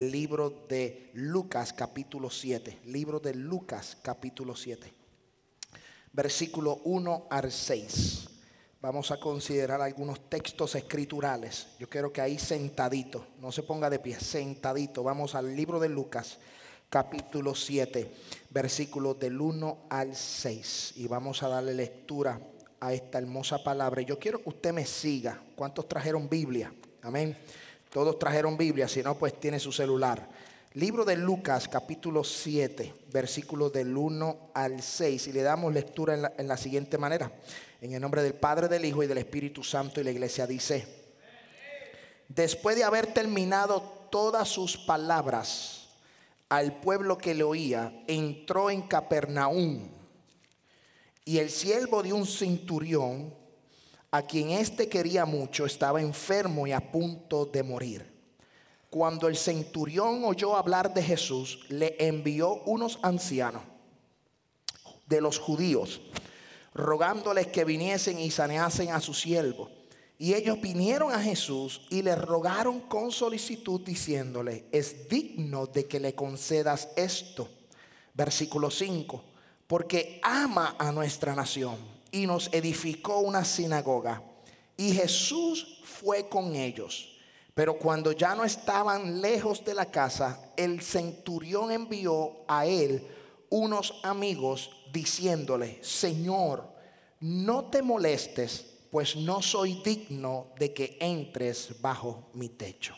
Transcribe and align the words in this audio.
libro 0.00 0.64
de 0.68 1.10
Lucas 1.14 1.72
capítulo 1.72 2.30
7, 2.30 2.82
libro 2.84 3.18
de 3.18 3.34
Lucas 3.34 3.98
capítulo 4.00 4.54
7, 4.54 4.92
versículo 6.12 6.80
1 6.84 7.26
al 7.28 7.50
6. 7.50 8.28
Vamos 8.80 9.10
a 9.10 9.18
considerar 9.18 9.82
algunos 9.82 10.30
textos 10.30 10.76
escriturales. 10.76 11.70
Yo 11.80 11.88
quiero 11.88 12.12
que 12.12 12.20
ahí 12.20 12.38
sentadito, 12.38 13.26
no 13.40 13.50
se 13.50 13.64
ponga 13.64 13.90
de 13.90 13.98
pie, 13.98 14.20
sentadito. 14.20 15.02
Vamos 15.02 15.34
al 15.34 15.56
libro 15.56 15.80
de 15.80 15.88
Lucas 15.88 16.38
capítulo 16.88 17.56
7, 17.56 18.08
versículos 18.50 19.18
del 19.18 19.40
1 19.40 19.86
al 19.90 20.14
6. 20.14 20.92
Y 20.94 21.08
vamos 21.08 21.42
a 21.42 21.48
darle 21.48 21.74
lectura 21.74 22.40
a 22.78 22.94
esta 22.94 23.18
hermosa 23.18 23.64
palabra. 23.64 24.02
Yo 24.02 24.16
quiero 24.16 24.40
que 24.44 24.50
usted 24.50 24.72
me 24.72 24.86
siga. 24.86 25.42
¿Cuántos 25.56 25.88
trajeron 25.88 26.28
Biblia? 26.28 26.72
Amén. 27.02 27.36
Todos 27.92 28.18
trajeron 28.18 28.56
Biblia, 28.56 28.86
si 28.86 29.02
no, 29.02 29.16
pues 29.16 29.40
tiene 29.40 29.58
su 29.58 29.72
celular. 29.72 30.28
Libro 30.74 31.04
de 31.04 31.16
Lucas, 31.16 31.66
capítulo 31.68 32.22
7, 32.22 32.92
versículos 33.10 33.72
del 33.72 33.96
1 33.96 34.50
al 34.52 34.82
6. 34.82 35.28
Y 35.28 35.32
le 35.32 35.42
damos 35.42 35.72
lectura 35.72 36.14
en 36.14 36.22
la, 36.22 36.32
en 36.36 36.46
la 36.46 36.56
siguiente 36.56 36.98
manera. 36.98 37.32
En 37.80 37.92
el 37.94 38.00
nombre 38.00 38.22
del 38.22 38.34
Padre, 38.34 38.68
del 38.68 38.84
Hijo 38.84 39.02
y 39.02 39.06
del 39.06 39.18
Espíritu 39.18 39.64
Santo. 39.64 40.00
Y 40.00 40.04
la 40.04 40.10
iglesia 40.10 40.46
dice, 40.46 40.86
después 42.28 42.76
de 42.76 42.84
haber 42.84 43.06
terminado 43.08 43.80
todas 44.10 44.48
sus 44.48 44.76
palabras 44.76 45.88
al 46.48 46.80
pueblo 46.80 47.18
que 47.18 47.34
le 47.34 47.44
oía, 47.44 47.92
entró 48.06 48.70
en 48.70 48.82
Capernaum. 48.82 49.88
Y 51.24 51.38
el 51.38 51.50
siervo 51.50 52.02
de 52.02 52.12
un 52.12 52.26
centurión, 52.26 53.34
a 54.10 54.22
quien 54.22 54.50
éste 54.50 54.88
quería 54.88 55.26
mucho, 55.26 55.66
estaba 55.66 56.00
enfermo 56.00 56.66
y 56.66 56.72
a 56.72 56.80
punto 56.80 57.44
de 57.44 57.62
morir. 57.62 58.18
Cuando 58.88 59.28
el 59.28 59.36
centurión 59.36 60.24
oyó 60.24 60.56
hablar 60.56 60.94
de 60.94 61.02
Jesús, 61.02 61.66
le 61.68 61.94
envió 61.98 62.62
unos 62.64 62.98
ancianos 63.02 63.62
de 65.06 65.20
los 65.20 65.38
judíos, 65.38 66.00
rogándoles 66.72 67.48
que 67.48 67.64
viniesen 67.64 68.18
y 68.18 68.30
saneasen 68.30 68.90
a 68.90 69.00
su 69.00 69.12
siervo. 69.12 69.70
Y 70.16 70.34
ellos 70.34 70.60
vinieron 70.60 71.12
a 71.12 71.22
Jesús 71.22 71.82
y 71.90 72.02
le 72.02 72.14
rogaron 72.14 72.80
con 72.80 73.12
solicitud, 73.12 73.82
diciéndole, 73.82 74.64
es 74.72 75.08
digno 75.08 75.66
de 75.66 75.86
que 75.86 76.00
le 76.00 76.14
concedas 76.14 76.88
esto. 76.96 77.48
Versículo 78.14 78.70
5, 78.70 79.22
porque 79.66 80.18
ama 80.22 80.76
a 80.78 80.90
nuestra 80.90 81.34
nación 81.34 81.97
y 82.10 82.26
nos 82.26 82.48
edificó 82.52 83.18
una 83.18 83.44
sinagoga. 83.44 84.22
Y 84.76 84.92
Jesús 84.92 85.80
fue 85.84 86.28
con 86.28 86.54
ellos. 86.54 87.16
Pero 87.54 87.76
cuando 87.78 88.12
ya 88.12 88.36
no 88.36 88.44
estaban 88.44 89.20
lejos 89.20 89.64
de 89.64 89.74
la 89.74 89.86
casa, 89.86 90.52
el 90.56 90.80
centurión 90.80 91.72
envió 91.72 92.44
a 92.46 92.66
él 92.66 93.04
unos 93.50 93.98
amigos 94.04 94.70
diciéndole, 94.92 95.82
Señor, 95.82 96.68
no 97.20 97.64
te 97.64 97.82
molestes, 97.82 98.64
pues 98.90 99.16
no 99.16 99.42
soy 99.42 99.82
digno 99.84 100.52
de 100.58 100.72
que 100.72 100.96
entres 101.00 101.80
bajo 101.80 102.30
mi 102.34 102.48
techo. 102.48 102.94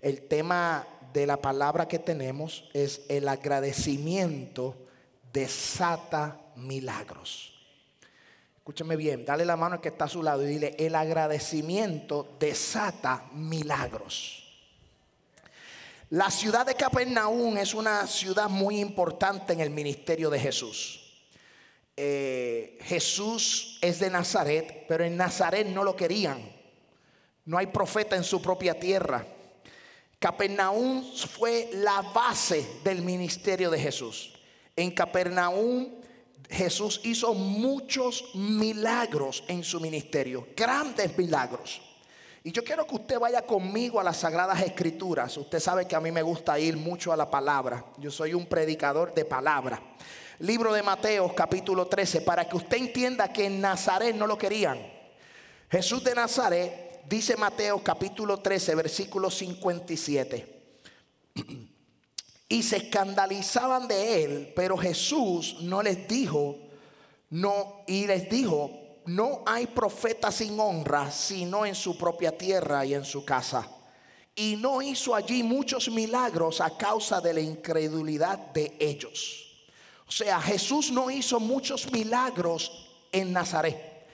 El 0.00 0.22
tema 0.22 0.86
de 1.12 1.26
la 1.26 1.36
palabra 1.36 1.86
que 1.86 1.98
tenemos 1.98 2.68
es 2.72 3.02
el 3.08 3.28
agradecimiento 3.28 4.76
desata 5.32 6.40
milagros. 6.56 7.49
Escúcheme 8.70 8.94
bien, 8.94 9.24
dale 9.24 9.44
la 9.44 9.56
mano 9.56 9.74
al 9.74 9.80
que 9.80 9.88
está 9.88 10.04
a 10.04 10.08
su 10.08 10.22
lado 10.22 10.44
y 10.44 10.50
dile, 10.50 10.76
el 10.78 10.94
agradecimiento 10.94 12.36
desata 12.38 13.24
milagros. 13.32 14.44
La 16.10 16.30
ciudad 16.30 16.64
de 16.64 16.76
Capernaum 16.76 17.58
es 17.58 17.74
una 17.74 18.06
ciudad 18.06 18.48
muy 18.48 18.78
importante 18.78 19.54
en 19.54 19.58
el 19.58 19.70
ministerio 19.70 20.30
de 20.30 20.38
Jesús. 20.38 21.00
Eh, 21.96 22.78
Jesús 22.82 23.80
es 23.82 23.98
de 23.98 24.08
Nazaret, 24.08 24.84
pero 24.86 25.02
en 25.02 25.16
Nazaret 25.16 25.66
no 25.66 25.82
lo 25.82 25.96
querían. 25.96 26.40
No 27.46 27.58
hay 27.58 27.66
profeta 27.66 28.14
en 28.14 28.22
su 28.22 28.40
propia 28.40 28.78
tierra. 28.78 29.26
Capernaum 30.20 31.12
fue 31.12 31.70
la 31.72 32.02
base 32.02 32.64
del 32.84 33.02
ministerio 33.02 33.68
de 33.68 33.80
Jesús. 33.80 34.32
En 34.76 34.92
Capernaum 34.92 35.99
Jesús 36.50 37.00
hizo 37.04 37.32
muchos 37.32 38.34
milagros 38.34 39.44
en 39.46 39.62
su 39.62 39.80
ministerio, 39.80 40.48
grandes 40.56 41.16
milagros. 41.16 41.80
Y 42.42 42.52
yo 42.52 42.64
quiero 42.64 42.86
que 42.86 42.94
usted 42.94 43.18
vaya 43.18 43.42
conmigo 43.42 44.00
a 44.00 44.04
las 44.04 44.16
Sagradas 44.16 44.60
Escrituras. 44.62 45.36
Usted 45.36 45.60
sabe 45.60 45.86
que 45.86 45.94
a 45.94 46.00
mí 46.00 46.10
me 46.10 46.22
gusta 46.22 46.58
ir 46.58 46.76
mucho 46.76 47.12
a 47.12 47.16
la 47.16 47.30
palabra. 47.30 47.84
Yo 47.98 48.10
soy 48.10 48.34
un 48.34 48.46
predicador 48.46 49.14
de 49.14 49.24
palabra. 49.24 49.80
Libro 50.40 50.72
de 50.72 50.82
Mateo, 50.82 51.34
capítulo 51.34 51.86
13, 51.86 52.22
para 52.22 52.48
que 52.48 52.56
usted 52.56 52.78
entienda 52.78 53.30
que 53.30 53.44
en 53.44 53.60
Nazaret 53.60 54.16
no 54.16 54.26
lo 54.26 54.38
querían. 54.38 54.80
Jesús 55.70 56.02
de 56.02 56.14
Nazaret, 56.14 57.02
dice 57.06 57.36
Mateo, 57.36 57.82
capítulo 57.84 58.38
13, 58.38 58.74
versículo 58.74 59.30
57 59.30 60.62
y 62.50 62.64
se 62.64 62.78
escandalizaban 62.78 63.86
de 63.86 64.24
él, 64.24 64.52
pero 64.56 64.76
Jesús 64.76 65.58
no 65.60 65.82
les 65.82 66.08
dijo, 66.08 66.58
no, 67.30 67.84
y 67.86 68.08
les 68.08 68.28
dijo, 68.28 68.98
no 69.06 69.44
hay 69.46 69.68
profeta 69.68 70.32
sin 70.32 70.58
honra, 70.58 71.12
sino 71.12 71.64
en 71.64 71.76
su 71.76 71.96
propia 71.96 72.36
tierra 72.36 72.84
y 72.84 72.94
en 72.94 73.04
su 73.04 73.24
casa. 73.24 73.68
Y 74.34 74.56
no 74.56 74.82
hizo 74.82 75.14
allí 75.14 75.44
muchos 75.44 75.88
milagros 75.90 76.60
a 76.60 76.76
causa 76.76 77.20
de 77.20 77.34
la 77.34 77.40
incredulidad 77.40 78.36
de 78.52 78.76
ellos. 78.80 79.64
O 80.08 80.10
sea, 80.10 80.40
Jesús 80.40 80.90
no 80.90 81.08
hizo 81.08 81.38
muchos 81.38 81.92
milagros 81.92 82.88
en 83.12 83.32
Nazaret. 83.32 84.08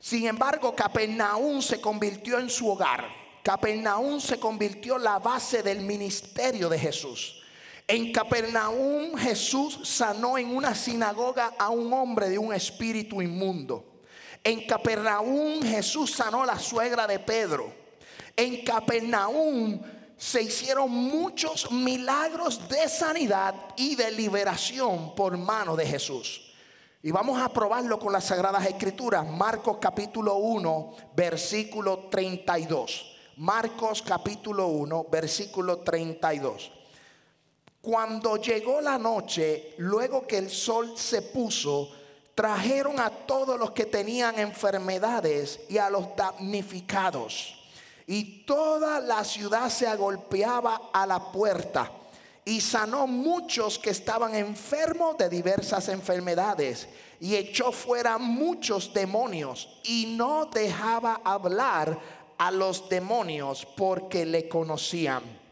Sin 0.00 0.26
embargo, 0.26 0.74
Capernaum 0.74 1.60
se 1.60 1.82
convirtió 1.82 2.38
en 2.38 2.48
su 2.48 2.66
hogar. 2.66 3.06
Capernaum 3.42 4.22
se 4.22 4.40
convirtió 4.40 4.96
en 4.96 5.04
la 5.04 5.18
base 5.18 5.62
del 5.62 5.80
ministerio 5.80 6.70
de 6.70 6.78
Jesús. 6.78 7.43
En 7.86 8.12
Capernaum 8.12 9.14
Jesús 9.14 9.80
sanó 9.84 10.38
en 10.38 10.56
una 10.56 10.74
sinagoga 10.74 11.52
a 11.58 11.68
un 11.68 11.92
hombre 11.92 12.30
de 12.30 12.38
un 12.38 12.54
espíritu 12.54 13.20
inmundo. 13.20 13.84
En 14.42 14.66
Capernaum 14.66 15.60
Jesús 15.62 16.12
sanó 16.12 16.46
la 16.46 16.58
suegra 16.58 17.06
de 17.06 17.18
Pedro. 17.18 17.70
En 18.34 18.64
Capernaum 18.64 19.82
se 20.16 20.42
hicieron 20.42 20.90
muchos 20.90 21.70
milagros 21.70 22.66
de 22.70 22.88
sanidad 22.88 23.54
y 23.76 23.94
de 23.96 24.10
liberación 24.12 25.14
por 25.14 25.36
mano 25.36 25.76
de 25.76 25.84
Jesús. 25.84 26.54
Y 27.02 27.10
vamos 27.10 27.38
a 27.42 27.50
probarlo 27.50 27.98
con 27.98 28.14
las 28.14 28.24
Sagradas 28.24 28.64
Escrituras. 28.64 29.26
Marcos 29.26 29.76
capítulo 29.78 30.36
1, 30.36 30.94
versículo 31.14 32.08
32. 32.10 33.14
Marcos 33.36 34.00
capítulo 34.00 34.68
1, 34.68 35.06
versículo 35.10 35.80
32. 35.80 36.83
Cuando 37.84 38.38
llegó 38.38 38.80
la 38.80 38.96
noche, 38.96 39.74
luego 39.76 40.26
que 40.26 40.38
el 40.38 40.48
sol 40.48 40.94
se 40.96 41.20
puso, 41.20 41.90
trajeron 42.34 42.98
a 42.98 43.10
todos 43.10 43.58
los 43.58 43.72
que 43.72 43.84
tenían 43.84 44.38
enfermedades 44.38 45.60
y 45.68 45.76
a 45.76 45.90
los 45.90 46.16
damnificados. 46.16 47.62
Y 48.06 48.46
toda 48.46 49.00
la 49.00 49.22
ciudad 49.22 49.68
se 49.68 49.86
agolpeaba 49.86 50.88
a 50.94 51.06
la 51.06 51.30
puerta 51.30 51.92
y 52.42 52.62
sanó 52.62 53.06
muchos 53.06 53.78
que 53.78 53.90
estaban 53.90 54.34
enfermos 54.34 55.18
de 55.18 55.28
diversas 55.28 55.88
enfermedades 55.88 56.88
y 57.20 57.36
echó 57.36 57.70
fuera 57.70 58.16
muchos 58.16 58.94
demonios 58.94 59.78
y 59.84 60.14
no 60.16 60.46
dejaba 60.46 61.20
hablar 61.22 61.98
a 62.38 62.50
los 62.50 62.88
demonios 62.88 63.66
porque 63.76 64.24
le 64.24 64.48
conocían. 64.48 65.44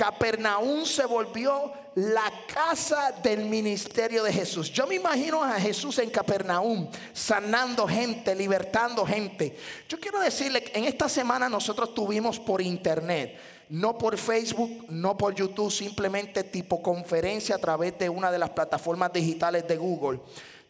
Capernaum 0.00 0.86
se 0.86 1.04
volvió 1.04 1.72
la 1.94 2.32
casa 2.46 3.12
del 3.22 3.44
ministerio 3.46 4.22
de 4.22 4.32
Jesús. 4.32 4.70
Yo 4.70 4.86
me 4.86 4.94
imagino 4.94 5.42
a 5.42 5.58
Jesús 5.60 5.98
en 5.98 6.10
Capernaum 6.10 6.88
sanando 7.12 7.86
gente, 7.86 8.34
libertando 8.34 9.04
gente. 9.04 9.56
Yo 9.88 9.98
quiero 9.98 10.20
decirle 10.20 10.64
en 10.74 10.84
esta 10.84 11.08
semana 11.08 11.48
nosotros 11.48 11.94
tuvimos 11.94 12.38
por 12.38 12.62
internet, 12.62 13.38
no 13.68 13.98
por 13.98 14.16
Facebook, 14.16 14.86
no 14.88 15.16
por 15.16 15.34
YouTube, 15.34 15.70
simplemente 15.70 16.44
tipo 16.44 16.80
conferencia 16.80 17.56
a 17.56 17.58
través 17.58 17.98
de 17.98 18.08
una 18.08 18.30
de 18.30 18.38
las 18.38 18.50
plataformas 18.50 19.12
digitales 19.12 19.66
de 19.66 19.76
Google. 19.76 20.20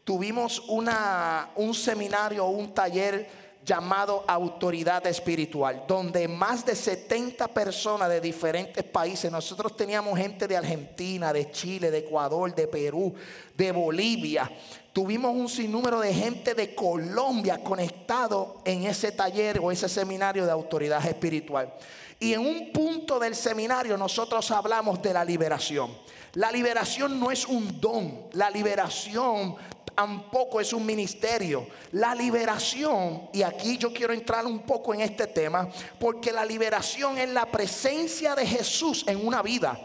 Tuvimos 0.04 0.60
una, 0.68 1.50
un 1.56 1.74
seminario, 1.74 2.46
un 2.46 2.72
taller 2.72 3.39
llamado 3.64 4.24
autoridad 4.26 5.06
espiritual, 5.06 5.84
donde 5.86 6.26
más 6.26 6.64
de 6.64 6.74
70 6.74 7.48
personas 7.48 8.08
de 8.08 8.20
diferentes 8.20 8.82
países, 8.84 9.30
nosotros 9.30 9.76
teníamos 9.76 10.18
gente 10.18 10.48
de 10.48 10.56
Argentina, 10.56 11.32
de 11.32 11.50
Chile, 11.50 11.90
de 11.90 11.98
Ecuador, 11.98 12.54
de 12.54 12.66
Perú, 12.66 13.14
de 13.56 13.72
Bolivia, 13.72 14.50
tuvimos 14.92 15.34
un 15.34 15.48
sinnúmero 15.48 16.00
de 16.00 16.12
gente 16.12 16.54
de 16.54 16.74
Colombia 16.74 17.62
conectado 17.62 18.60
en 18.64 18.84
ese 18.84 19.12
taller 19.12 19.60
o 19.62 19.70
ese 19.70 19.88
seminario 19.88 20.44
de 20.44 20.52
autoridad 20.52 21.04
espiritual. 21.06 21.72
Y 22.18 22.34
en 22.34 22.40
un 22.40 22.72
punto 22.72 23.18
del 23.18 23.34
seminario 23.34 23.96
nosotros 23.96 24.50
hablamos 24.50 25.00
de 25.00 25.12
la 25.12 25.24
liberación. 25.24 25.90
La 26.34 26.52
liberación 26.52 27.18
no 27.18 27.30
es 27.30 27.46
un 27.46 27.80
don, 27.80 28.28
la 28.32 28.50
liberación 28.50 29.56
tampoco 29.94 30.60
es 30.60 30.72
un 30.72 30.84
ministerio. 30.84 31.66
La 31.92 32.14
liberación, 32.14 33.28
y 33.32 33.42
aquí 33.42 33.78
yo 33.78 33.92
quiero 33.92 34.12
entrar 34.12 34.46
un 34.46 34.60
poco 34.60 34.94
en 34.94 35.00
este 35.02 35.26
tema, 35.26 35.68
porque 35.98 36.32
la 36.32 36.44
liberación 36.44 37.18
es 37.18 37.28
la 37.28 37.46
presencia 37.46 38.34
de 38.34 38.46
Jesús 38.46 39.04
en 39.06 39.26
una 39.26 39.42
vida. 39.42 39.78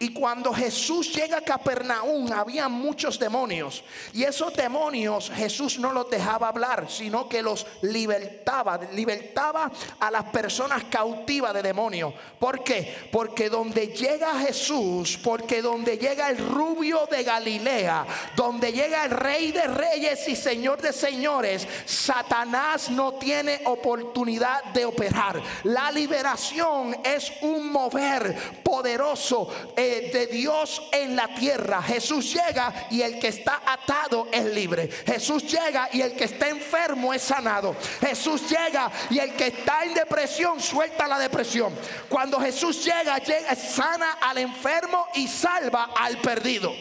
Y 0.00 0.12
cuando 0.12 0.52
Jesús 0.52 1.12
llega 1.12 1.38
a 1.38 1.40
Capernaum, 1.40 2.32
había 2.32 2.68
muchos 2.68 3.18
demonios. 3.18 3.82
Y 4.12 4.22
esos 4.22 4.54
demonios 4.54 5.30
Jesús 5.34 5.78
no 5.80 5.92
los 5.92 6.08
dejaba 6.08 6.48
hablar, 6.48 6.86
sino 6.88 7.28
que 7.28 7.42
los 7.42 7.66
libertaba. 7.82 8.78
Libertaba 8.92 9.72
a 9.98 10.10
las 10.10 10.24
personas 10.26 10.84
cautivas 10.84 11.52
de 11.52 11.62
demonios. 11.62 12.14
¿Por 12.38 12.62
qué? 12.62 13.08
Porque 13.10 13.50
donde 13.50 13.88
llega 13.88 14.38
Jesús, 14.38 15.18
porque 15.22 15.60
donde 15.62 15.98
llega 15.98 16.30
el 16.30 16.38
rubio 16.38 17.08
de 17.10 17.24
Galilea, 17.24 18.06
donde 18.36 18.72
llega 18.72 19.04
el 19.04 19.10
rey 19.10 19.50
de 19.50 19.66
reyes 19.66 20.28
y 20.28 20.36
señor 20.36 20.80
de 20.80 20.92
señores, 20.92 21.66
Satanás 21.86 22.88
no 22.88 23.14
tiene 23.14 23.62
oportunidad 23.64 24.62
de 24.66 24.84
operar. 24.84 25.42
La 25.64 25.90
liberación 25.90 26.96
es 27.02 27.32
un 27.42 27.72
mover 27.72 28.62
poderoso 28.62 29.48
de 29.88 30.26
Dios 30.26 30.82
en 30.92 31.16
la 31.16 31.34
tierra. 31.34 31.82
Jesús 31.82 32.32
llega 32.32 32.88
y 32.90 33.02
el 33.02 33.18
que 33.18 33.28
está 33.28 33.62
atado 33.64 34.28
es 34.32 34.44
libre. 34.44 34.88
Jesús 35.06 35.44
llega 35.44 35.88
y 35.92 36.00
el 36.00 36.14
que 36.14 36.24
está 36.24 36.48
enfermo 36.48 37.12
es 37.12 37.22
sanado. 37.22 37.76
Jesús 38.00 38.48
llega 38.48 38.90
y 39.10 39.18
el 39.18 39.34
que 39.34 39.48
está 39.48 39.84
en 39.84 39.94
depresión 39.94 40.60
suelta 40.60 41.08
la 41.08 41.18
depresión. 41.18 41.74
Cuando 42.08 42.40
Jesús 42.40 42.84
llega, 42.84 43.18
llega 43.18 43.54
sana 43.54 44.18
al 44.20 44.38
enfermo 44.38 45.06
y 45.14 45.28
salva 45.28 45.90
al 45.96 46.18
perdido. 46.18 46.72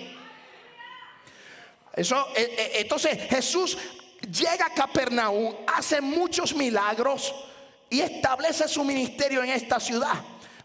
Eso, 1.94 2.28
eh, 2.36 2.56
eh, 2.58 2.72
entonces 2.76 3.18
Jesús 3.30 3.78
llega 4.32 4.68
a 4.68 4.74
Capernaum, 4.74 5.56
hace 5.68 6.00
muchos 6.00 6.54
milagros 6.54 7.34
y 7.90 8.02
establece 8.02 8.68
su 8.68 8.84
ministerio 8.84 9.44
en 9.44 9.50
esta 9.50 9.80
ciudad. 9.80 10.14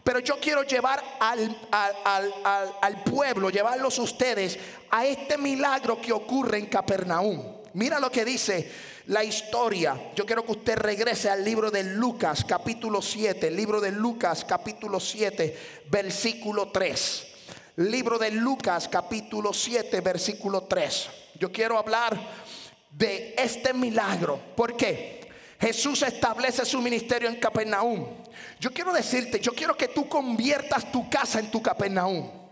Pero 0.03 0.19
yo 0.19 0.37
quiero 0.39 0.63
llevar 0.63 1.01
al, 1.19 3.03
pueblo, 3.05 3.49
llevarlos 3.49 3.99
ustedes 3.99 4.59
a 4.89 5.05
este 5.05 5.37
milagro 5.37 6.01
que 6.01 6.11
ocurre 6.11 6.57
en 6.57 6.65
Capernaum. 6.65 7.41
Mira 7.73 7.99
lo 7.99 8.11
que 8.11 8.25
dice 8.25 8.69
la 9.07 9.23
historia. 9.23 10.11
Yo 10.13 10.25
quiero 10.25 10.45
que 10.45 10.51
usted 10.51 10.77
regrese 10.77 11.29
al 11.29 11.43
libro 11.43 11.71
de 11.71 11.83
Lucas 11.83 12.45
capítulo 12.45 13.01
7, 13.01 13.47
el 13.47 13.55
libro 13.55 13.79
de 13.79 13.91
Lucas 13.91 14.43
capítulo 14.45 14.99
7, 14.99 15.57
versículo 15.89 16.69
3. 16.69 17.27
Libro 17.77 18.19
de 18.19 18.31
Lucas 18.31 18.89
capítulo 18.89 19.53
7, 19.53 20.01
versículo 20.01 20.63
3. 20.63 21.09
Yo 21.39 21.51
quiero 21.51 21.77
hablar 21.77 22.19
de 22.91 23.33
este 23.37 23.73
milagro. 23.73 24.39
¿Por 24.55 24.75
qué? 24.75 25.21
Jesús 25.59 26.01
establece 26.03 26.65
su 26.65 26.81
ministerio 26.81 27.29
en 27.29 27.39
Capernaum. 27.39 28.22
Yo 28.59 28.71
quiero 28.71 28.91
decirte, 28.93 29.39
yo 29.39 29.53
quiero 29.53 29.75
que 29.75 29.87
tú 29.87 30.07
conviertas 30.07 30.91
tu 30.91 31.09
casa 31.09 31.39
en 31.39 31.51
tu 31.51 31.61
Capernaum. 31.61 32.43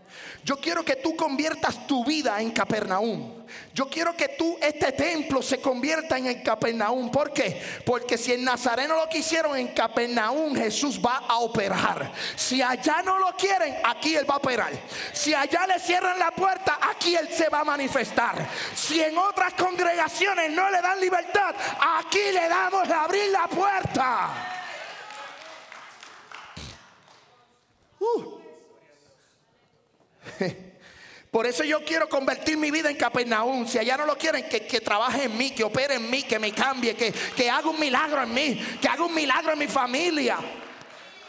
Yo 0.44 0.56
quiero 0.56 0.84
que 0.84 0.96
tú 0.96 1.14
conviertas 1.14 1.86
tu 1.86 2.04
vida 2.04 2.40
en 2.40 2.50
Capernaum. 2.50 3.44
Yo 3.72 3.88
quiero 3.88 4.16
que 4.16 4.28
tú, 4.28 4.58
este 4.60 4.90
templo, 4.90 5.40
se 5.40 5.60
convierta 5.60 6.18
en 6.18 6.42
Capernaum. 6.42 7.10
¿Por 7.12 7.32
qué? 7.32 7.62
Porque 7.86 8.18
si 8.18 8.32
en 8.32 8.42
Nazareno 8.42 8.96
lo 8.96 9.08
quisieron, 9.08 9.56
en 9.56 9.68
Capernaum 9.68 10.54
Jesús 10.56 11.00
va 11.00 11.18
a 11.28 11.38
operar. 11.38 12.10
Si 12.34 12.60
allá 12.60 13.02
no 13.04 13.20
lo 13.20 13.36
quieren, 13.36 13.76
aquí 13.84 14.16
Él 14.16 14.28
va 14.28 14.34
a 14.34 14.38
operar. 14.38 14.72
Si 15.12 15.32
allá 15.32 15.64
le 15.66 15.78
cierran 15.78 16.18
la 16.18 16.32
puerta, 16.32 16.78
aquí 16.90 17.14
Él 17.14 17.28
se 17.30 17.48
va 17.48 17.60
a 17.60 17.64
manifestar. 17.64 18.48
Si 18.74 19.00
en 19.00 19.16
otras 19.16 19.54
congregaciones 19.54 20.50
no 20.50 20.68
le 20.70 20.82
dan 20.82 21.00
libertad, 21.00 21.54
aquí 21.98 22.32
le 22.32 22.48
damos 22.48 22.88
a 22.88 23.04
abrir 23.04 23.30
la 23.30 23.46
puerta. 23.46 24.61
Uh. 28.02 28.40
Por 31.30 31.46
eso 31.46 31.64
yo 31.64 31.82
quiero 31.84 32.08
convertir 32.08 32.58
mi 32.58 32.70
vida 32.70 32.90
en 32.90 32.96
Capernaum. 32.96 33.66
Si 33.66 33.78
allá 33.78 33.96
no 33.96 34.04
lo 34.04 34.18
quieren, 34.18 34.46
que, 34.48 34.80
trabaje 34.80 35.24
en 35.24 35.38
mí, 35.38 35.52
que 35.52 35.64
opere 35.64 35.94
en 35.94 36.10
mí, 36.10 36.24
que 36.24 36.38
me 36.38 36.52
cambie, 36.52 36.94
que, 36.94 37.10
que 37.10 37.48
haga 37.48 37.70
un 37.70 37.80
milagro 37.80 38.22
en 38.22 38.34
mí, 38.34 38.60
que 38.80 38.88
haga 38.88 39.04
un 39.04 39.14
milagro 39.14 39.52
en 39.52 39.58
mi 39.58 39.66
familia. 39.66 40.38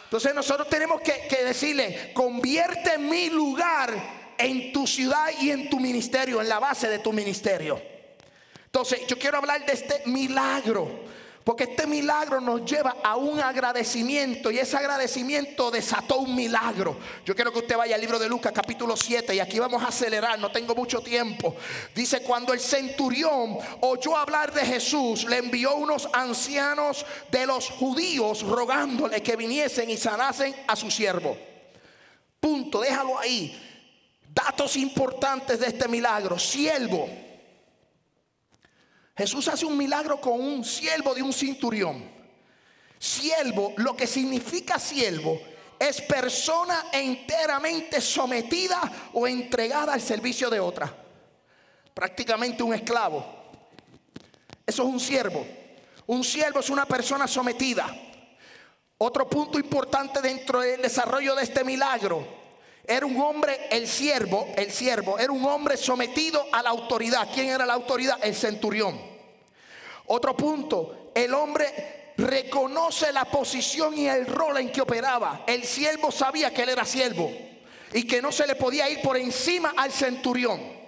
Entonces 0.03 0.35
nosotros 0.35 0.67
tenemos 0.67 0.99
que, 0.99 1.25
que 1.29 1.45
decirle, 1.45 2.11
convierte 2.13 2.97
mi 2.97 3.29
lugar 3.29 3.93
en 4.37 4.73
tu 4.73 4.85
ciudad 4.85 5.27
y 5.39 5.51
en 5.51 5.69
tu 5.69 5.79
ministerio, 5.79 6.41
en 6.41 6.49
la 6.49 6.59
base 6.59 6.89
de 6.89 6.99
tu 6.99 7.13
ministerio. 7.13 7.81
Entonces 8.65 9.07
yo 9.07 9.17
quiero 9.17 9.37
hablar 9.37 9.65
de 9.65 9.71
este 9.71 10.01
milagro. 10.07 11.13
Porque 11.43 11.65
este 11.65 11.85
milagro 11.85 12.39
nos 12.39 12.63
lleva 12.63 12.95
a 13.03 13.17
un 13.17 13.39
agradecimiento 13.41 14.49
y 14.49 14.59
ese 14.59 14.77
agradecimiento 14.77 15.69
desató 15.71 16.19
un 16.19 16.35
milagro. 16.35 16.97
Yo 17.25 17.35
quiero 17.35 17.51
que 17.51 17.59
usted 17.59 17.75
vaya 17.75 17.95
al 17.95 18.01
libro 18.01 18.17
de 18.17 18.29
Lucas 18.29 18.53
capítulo 18.53 18.95
7 18.95 19.35
y 19.35 19.41
aquí 19.41 19.59
vamos 19.59 19.83
a 19.83 19.87
acelerar, 19.87 20.39
no 20.39 20.51
tengo 20.51 20.73
mucho 20.73 21.01
tiempo. 21.01 21.55
Dice, 21.93 22.23
cuando 22.23 22.53
el 22.53 22.61
centurión 22.61 23.57
oyó 23.81 24.15
hablar 24.15 24.53
de 24.53 24.65
Jesús, 24.65 25.25
le 25.25 25.39
envió 25.39 25.75
unos 25.75 26.07
ancianos 26.13 27.05
de 27.29 27.45
los 27.45 27.69
judíos 27.69 28.43
rogándole 28.43 29.21
que 29.21 29.35
viniesen 29.35 29.89
y 29.89 29.97
sanasen 29.97 30.55
a 30.65 30.77
su 30.77 30.89
siervo. 30.89 31.37
Punto, 32.39 32.79
déjalo 32.79 33.19
ahí. 33.19 33.59
Datos 34.33 34.77
importantes 34.77 35.59
de 35.59 35.67
este 35.67 35.89
milagro. 35.89 36.39
Siervo 36.39 37.09
Jesús 39.15 39.47
hace 39.47 39.65
un 39.65 39.77
milagro 39.77 40.19
con 40.19 40.39
un 40.39 40.65
siervo 40.65 41.13
de 41.13 41.21
un 41.21 41.33
cinturión. 41.33 42.03
Siervo, 42.97 43.73
lo 43.77 43.95
que 43.95 44.07
significa 44.07 44.79
siervo, 44.79 45.39
es 45.77 46.01
persona 46.01 46.85
enteramente 46.91 48.01
sometida 48.01 48.79
o 49.13 49.27
entregada 49.27 49.93
al 49.93 50.01
servicio 50.01 50.49
de 50.49 50.59
otra. 50.59 50.91
Prácticamente 51.93 52.63
un 52.63 52.73
esclavo. 52.73 53.25
Eso 54.65 54.83
es 54.83 54.89
un 54.89 54.99
siervo. 54.99 55.45
Un 56.07 56.23
siervo 56.23 56.59
es 56.59 56.69
una 56.69 56.85
persona 56.85 57.27
sometida. 57.27 57.87
Otro 58.97 59.29
punto 59.29 59.59
importante 59.59 60.21
dentro 60.21 60.61
del 60.61 60.81
desarrollo 60.81 61.35
de 61.35 61.43
este 61.43 61.63
milagro 61.63 62.42
era 62.85 63.05
un 63.05 63.19
hombre, 63.21 63.67
el 63.71 63.87
siervo, 63.87 64.47
el 64.57 64.71
siervo, 64.71 65.17
era 65.17 65.31
un 65.31 65.45
hombre 65.45 65.77
sometido 65.77 66.45
a 66.51 66.61
la 66.61 66.69
autoridad. 66.69 67.29
¿Quién 67.33 67.49
era 67.49 67.65
la 67.65 67.73
autoridad? 67.73 68.17
El 68.21 68.35
centurión. 68.35 68.99
Otro 70.07 70.35
punto, 70.35 71.11
el 71.15 71.33
hombre 71.33 72.13
reconoce 72.17 73.11
la 73.13 73.25
posición 73.25 73.97
y 73.97 74.07
el 74.07 74.27
rol 74.27 74.57
en 74.57 74.71
que 74.71 74.81
operaba. 74.81 75.43
El 75.47 75.63
siervo 75.63 76.11
sabía 76.11 76.53
que 76.53 76.63
él 76.63 76.69
era 76.69 76.83
siervo 76.83 77.31
y 77.93 78.05
que 78.05 78.21
no 78.21 78.31
se 78.33 78.45
le 78.45 78.55
podía 78.55 78.89
ir 78.89 79.01
por 79.01 79.15
encima 79.15 79.73
al 79.77 79.91
centurión. 79.91 80.83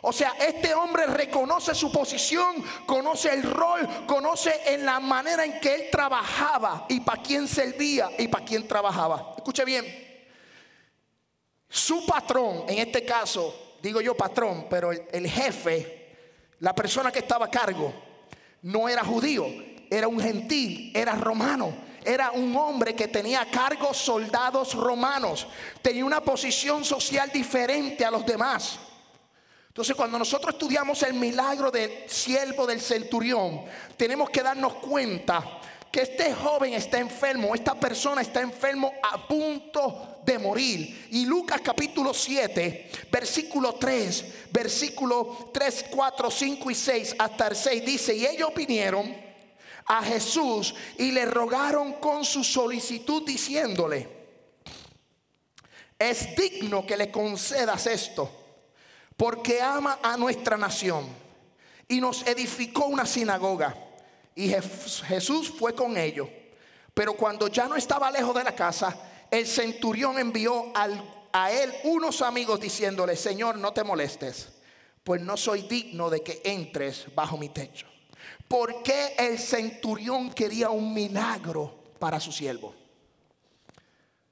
O 0.00 0.12
sea, 0.12 0.34
este 0.40 0.72
hombre 0.72 1.06
reconoce 1.06 1.74
su 1.74 1.92
posición, 1.92 2.64
conoce 2.86 3.34
el 3.34 3.42
rol, 3.42 3.86
conoce 4.06 4.62
en 4.64 4.86
la 4.86 4.98
manera 5.00 5.44
en 5.44 5.60
que 5.60 5.74
él 5.74 5.84
trabajaba 5.90 6.86
y 6.88 7.00
para 7.00 7.20
quién 7.20 7.46
servía 7.46 8.08
y 8.16 8.28
para 8.28 8.44
quién 8.44 8.66
trabajaba. 8.66 9.34
Escuche 9.36 9.64
bien. 9.64 10.07
Su 11.68 12.06
patrón, 12.06 12.64
en 12.68 12.78
este 12.78 13.04
caso, 13.04 13.76
digo 13.82 14.00
yo 14.00 14.16
patrón, 14.16 14.66
pero 14.70 14.90
el, 14.90 15.28
jefe, 15.28 16.16
la 16.60 16.74
persona 16.74 17.12
que 17.12 17.20
estaba 17.20 17.46
a 17.46 17.50
cargo, 17.50 17.92
no 18.62 18.88
era 18.88 19.04
judío, 19.04 19.46
era 19.90 20.08
un 20.08 20.20
gentil, 20.20 20.92
era 20.94 21.14
romano. 21.14 21.88
Era 22.04 22.30
un 22.30 22.56
hombre 22.56 22.94
que 22.94 23.08
tenía 23.08 23.42
a 23.42 23.50
cargo 23.50 23.92
soldados 23.92 24.74
romanos. 24.74 25.46
Tenía 25.82 26.04
una 26.04 26.22
posición 26.22 26.84
social 26.84 27.30
diferente 27.30 28.04
a 28.04 28.10
los 28.10 28.24
demás. 28.24 28.78
Entonces, 29.66 29.94
cuando 29.94 30.18
nosotros 30.18 30.54
estudiamos 30.54 31.02
el 31.02 31.14
milagro 31.14 31.70
del 31.70 32.08
siervo 32.08 32.66
del 32.66 32.80
centurión, 32.80 33.64
tenemos 33.96 34.30
que 34.30 34.42
darnos 34.42 34.74
cuenta 34.74 35.60
que 35.90 36.02
este 36.02 36.34
joven 36.34 36.74
está 36.74 36.98
enfermo, 36.98 37.54
esta 37.54 37.74
persona 37.74 38.20
está 38.20 38.40
enfermo 38.40 38.92
a 39.02 39.26
punto 39.26 40.20
de 40.24 40.38
morir. 40.38 41.08
Y 41.10 41.24
Lucas 41.24 41.60
capítulo 41.62 42.12
7, 42.12 42.90
versículo 43.10 43.74
3, 43.74 44.24
versículo 44.50 45.50
3, 45.52 45.86
4, 45.90 46.30
5 46.30 46.70
y 46.70 46.74
6 46.74 47.16
hasta 47.18 47.48
el 47.48 47.56
6 47.56 47.86
dice, 47.86 48.14
y 48.14 48.26
ellos 48.26 48.50
vinieron 48.54 49.16
a 49.86 50.02
Jesús 50.02 50.74
y 50.98 51.10
le 51.12 51.24
rogaron 51.24 51.94
con 51.94 52.24
su 52.24 52.44
solicitud 52.44 53.24
diciéndole, 53.24 54.18
es 55.98 56.36
digno 56.36 56.86
que 56.86 56.96
le 56.96 57.10
concedas 57.10 57.86
esto, 57.86 58.30
porque 59.16 59.60
ama 59.60 59.98
a 60.02 60.16
nuestra 60.16 60.56
nación 60.56 61.08
y 61.88 62.00
nos 62.00 62.26
edificó 62.26 62.84
una 62.84 63.06
sinagoga. 63.06 63.87
Y 64.38 64.50
Jesús 64.50 65.50
fue 65.50 65.74
con 65.74 65.96
ellos. 65.96 66.28
Pero 66.94 67.14
cuando 67.14 67.48
ya 67.48 67.66
no 67.66 67.74
estaba 67.74 68.08
lejos 68.08 68.36
de 68.36 68.44
la 68.44 68.54
casa, 68.54 68.96
el 69.28 69.44
centurión 69.48 70.16
envió 70.16 70.66
a 71.32 71.50
él 71.50 71.74
unos 71.82 72.22
amigos 72.22 72.60
diciéndole, 72.60 73.16
Señor, 73.16 73.58
no 73.58 73.72
te 73.72 73.82
molestes, 73.82 74.50
pues 75.02 75.20
no 75.20 75.36
soy 75.36 75.62
digno 75.62 76.08
de 76.08 76.22
que 76.22 76.40
entres 76.44 77.12
bajo 77.16 77.36
mi 77.36 77.48
techo. 77.48 77.88
¿Por 78.46 78.80
qué 78.84 79.16
el 79.18 79.40
centurión 79.40 80.30
quería 80.30 80.70
un 80.70 80.94
milagro 80.94 81.74
para 81.98 82.20
su 82.20 82.30
siervo? 82.30 82.72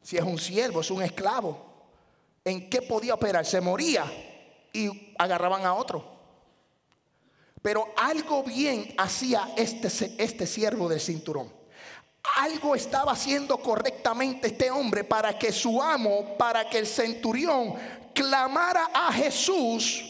Si 0.01 0.17
es 0.17 0.23
un 0.23 0.39
siervo, 0.39 0.83
es 0.83 0.91
un 0.93 1.03
esclavo. 1.03 1.67
¿En 2.45 2.71
qué 2.71 2.81
podía 2.81 3.15
operar? 3.15 3.45
Se 3.45 3.61
moría 3.61 4.05
y 4.73 5.13
agarraban 5.19 5.67
a 5.67 5.75
otro. 5.75 6.16
Pero 7.63 7.93
algo 7.97 8.43
bien 8.43 8.95
hacía 8.97 9.49
este, 9.57 9.89
este 10.19 10.47
siervo 10.47 10.89
del 10.89 11.01
cinturón. 11.01 11.53
Algo 12.37 12.75
estaba 12.75 13.13
haciendo 13.13 13.59
correctamente 13.59 14.49
este 14.49 14.71
hombre 14.71 15.05
para 15.05 15.39
que 15.39 15.53
su 15.53 15.83
amo, 15.83 16.37
para 16.37 16.69
que 16.69 16.79
el 16.79 16.87
centurión 16.87 17.75
clamara 18.13 18.91
a 18.93 19.13
Jesús 19.13 20.03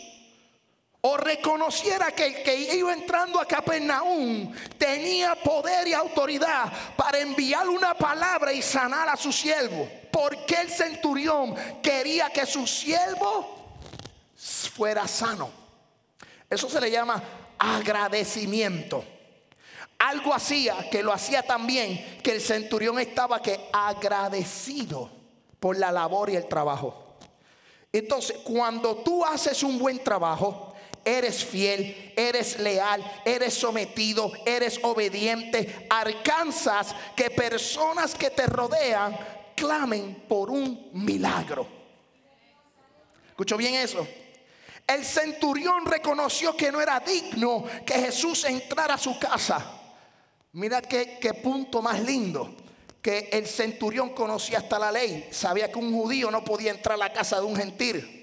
o 1.08 1.16
reconociera 1.16 2.10
que 2.10 2.26
el 2.26 2.42
que 2.42 2.74
iba 2.74 2.92
entrando 2.92 3.40
a 3.40 3.46
Capernaum 3.46 4.52
tenía 4.76 5.36
poder 5.36 5.86
y 5.86 5.92
autoridad 5.92 6.72
para 6.96 7.20
enviar 7.20 7.68
una 7.68 7.94
palabra 7.94 8.52
y 8.52 8.60
sanar 8.60 9.08
a 9.08 9.16
su 9.16 9.32
siervo. 9.32 9.88
Porque 10.10 10.56
el 10.56 10.68
centurión 10.68 11.54
quería 11.80 12.30
que 12.30 12.44
su 12.44 12.66
siervo 12.66 13.78
fuera 14.74 15.06
sano. 15.06 15.65
Eso 16.48 16.68
se 16.68 16.80
le 16.80 16.90
llama 16.90 17.22
agradecimiento. 17.58 19.04
Algo 19.98 20.34
hacía 20.34 20.90
que 20.90 21.02
lo 21.02 21.12
hacía 21.12 21.42
también 21.42 22.20
que 22.22 22.32
el 22.32 22.40
centurión 22.40 22.98
estaba 22.98 23.40
que 23.40 23.68
agradecido 23.72 25.10
por 25.58 25.78
la 25.78 25.90
labor 25.90 26.30
y 26.30 26.36
el 26.36 26.46
trabajo. 26.46 27.16
Entonces, 27.92 28.36
cuando 28.44 28.96
tú 28.96 29.24
haces 29.24 29.62
un 29.62 29.78
buen 29.78 29.98
trabajo, 30.04 30.74
eres 31.02 31.44
fiel, 31.44 32.12
eres 32.14 32.58
leal, 32.58 33.02
eres 33.24 33.54
sometido, 33.54 34.30
eres 34.44 34.78
obediente, 34.82 35.86
alcanzas 35.88 36.94
que 37.14 37.30
personas 37.30 38.14
que 38.14 38.28
te 38.28 38.46
rodean 38.46 39.16
clamen 39.54 40.24
por 40.28 40.50
un 40.50 40.90
milagro. 40.92 41.66
¿Escucho 43.30 43.56
bien 43.56 43.76
eso? 43.76 44.06
El 44.86 45.04
centurión 45.04 45.84
reconoció 45.84 46.56
que 46.56 46.70
no 46.70 46.80
era 46.80 47.00
digno 47.00 47.64
que 47.84 47.94
Jesús 47.94 48.44
entrara 48.44 48.94
a 48.94 48.98
su 48.98 49.18
casa. 49.18 49.64
Mira 50.52 50.80
qué, 50.80 51.18
qué, 51.20 51.34
punto 51.34 51.82
más 51.82 52.00
lindo. 52.00 52.54
Que 53.02 53.28
el 53.32 53.46
centurión 53.46 54.10
conocía 54.10 54.58
hasta 54.58 54.78
la 54.78 54.92
ley. 54.92 55.28
Sabía 55.32 55.70
que 55.70 55.78
un 55.78 55.92
judío 55.92 56.30
no 56.30 56.44
podía 56.44 56.70
entrar 56.70 56.94
a 56.94 56.98
la 56.98 57.12
casa 57.12 57.40
de 57.40 57.46
un 57.46 57.56
gentil. 57.56 58.16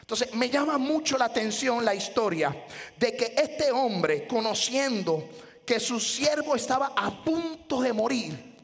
Entonces 0.00 0.34
me 0.34 0.50
llama 0.50 0.78
mucho 0.78 1.16
la 1.18 1.26
atención 1.26 1.84
la 1.84 1.94
historia 1.94 2.64
de 2.96 3.16
que 3.16 3.34
este 3.36 3.70
hombre, 3.70 4.26
conociendo 4.26 5.28
que 5.64 5.78
su 5.78 6.00
siervo 6.00 6.56
estaba 6.56 6.94
a 6.96 7.22
punto 7.24 7.80
de 7.80 7.92
morir, 7.92 8.56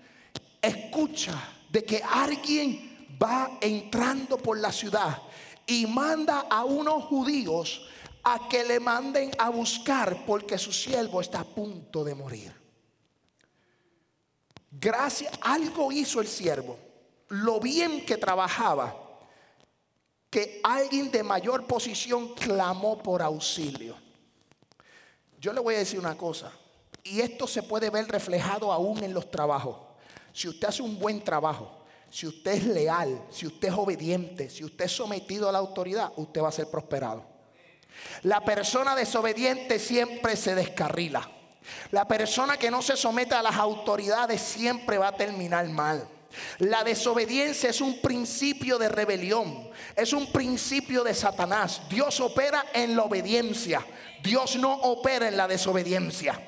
escucha 0.60 1.52
de 1.68 1.84
que 1.84 2.02
alguien 2.02 3.08
va 3.22 3.58
entrando 3.60 4.38
por 4.38 4.58
la 4.58 4.72
ciudad 4.72 5.22
y 5.66 5.86
manda 5.86 6.46
a 6.48 6.64
unos 6.64 7.04
judíos 7.04 7.88
a 8.22 8.48
que 8.48 8.64
le 8.64 8.80
manden 8.80 9.30
a 9.38 9.50
buscar 9.50 10.24
porque 10.26 10.58
su 10.58 10.72
siervo 10.72 11.20
está 11.20 11.40
a 11.40 11.44
punto 11.44 12.04
de 12.04 12.14
morir. 12.14 12.52
Gracias, 14.70 15.32
algo 15.40 15.90
hizo 15.90 16.20
el 16.20 16.26
siervo, 16.26 16.78
lo 17.28 17.60
bien 17.60 18.04
que 18.04 18.16
trabajaba, 18.16 18.94
que 20.28 20.60
alguien 20.62 21.10
de 21.10 21.22
mayor 21.22 21.66
posición 21.66 22.34
clamó 22.34 23.02
por 23.02 23.22
auxilio. 23.22 23.96
Yo 25.38 25.52
le 25.52 25.60
voy 25.60 25.76
a 25.76 25.78
decir 25.78 25.98
una 25.98 26.16
cosa, 26.16 26.52
y 27.02 27.20
esto 27.20 27.46
se 27.46 27.62
puede 27.62 27.90
ver 27.90 28.06
reflejado 28.08 28.72
aún 28.72 29.02
en 29.02 29.14
los 29.14 29.30
trabajos. 29.30 29.78
Si 30.32 30.48
usted 30.48 30.68
hace 30.68 30.82
un 30.82 30.98
buen 30.98 31.22
trabajo, 31.22 31.85
si 32.16 32.26
usted 32.26 32.52
es 32.52 32.64
leal, 32.64 33.26
si 33.28 33.46
usted 33.46 33.68
es 33.68 33.74
obediente, 33.74 34.48
si 34.48 34.64
usted 34.64 34.86
es 34.86 34.92
sometido 34.92 35.50
a 35.50 35.52
la 35.52 35.58
autoridad, 35.58 36.14
usted 36.16 36.40
va 36.40 36.48
a 36.48 36.52
ser 36.52 36.70
prosperado. 36.70 37.22
La 38.22 38.42
persona 38.42 38.96
desobediente 38.96 39.78
siempre 39.78 40.34
se 40.34 40.54
descarrila. 40.54 41.30
La 41.90 42.08
persona 42.08 42.56
que 42.56 42.70
no 42.70 42.80
se 42.80 42.96
somete 42.96 43.34
a 43.34 43.42
las 43.42 43.56
autoridades 43.56 44.40
siempre 44.40 44.96
va 44.96 45.08
a 45.08 45.12
terminar 45.14 45.68
mal. 45.68 46.08
La 46.58 46.84
desobediencia 46.84 47.70
es 47.70 47.80
un 47.80 48.00
principio 48.00 48.78
de 48.78 48.88
rebelión, 48.88 49.68
es 49.94 50.12
un 50.12 50.30
principio 50.32 51.04
de 51.04 51.14
Satanás. 51.14 51.82
Dios 51.88 52.20
opera 52.20 52.64
en 52.72 52.96
la 52.96 53.04
obediencia. 53.04 53.84
Dios 54.22 54.56
no 54.56 54.72
opera 54.72 55.28
en 55.28 55.36
la 55.36 55.46
desobediencia. 55.46 56.40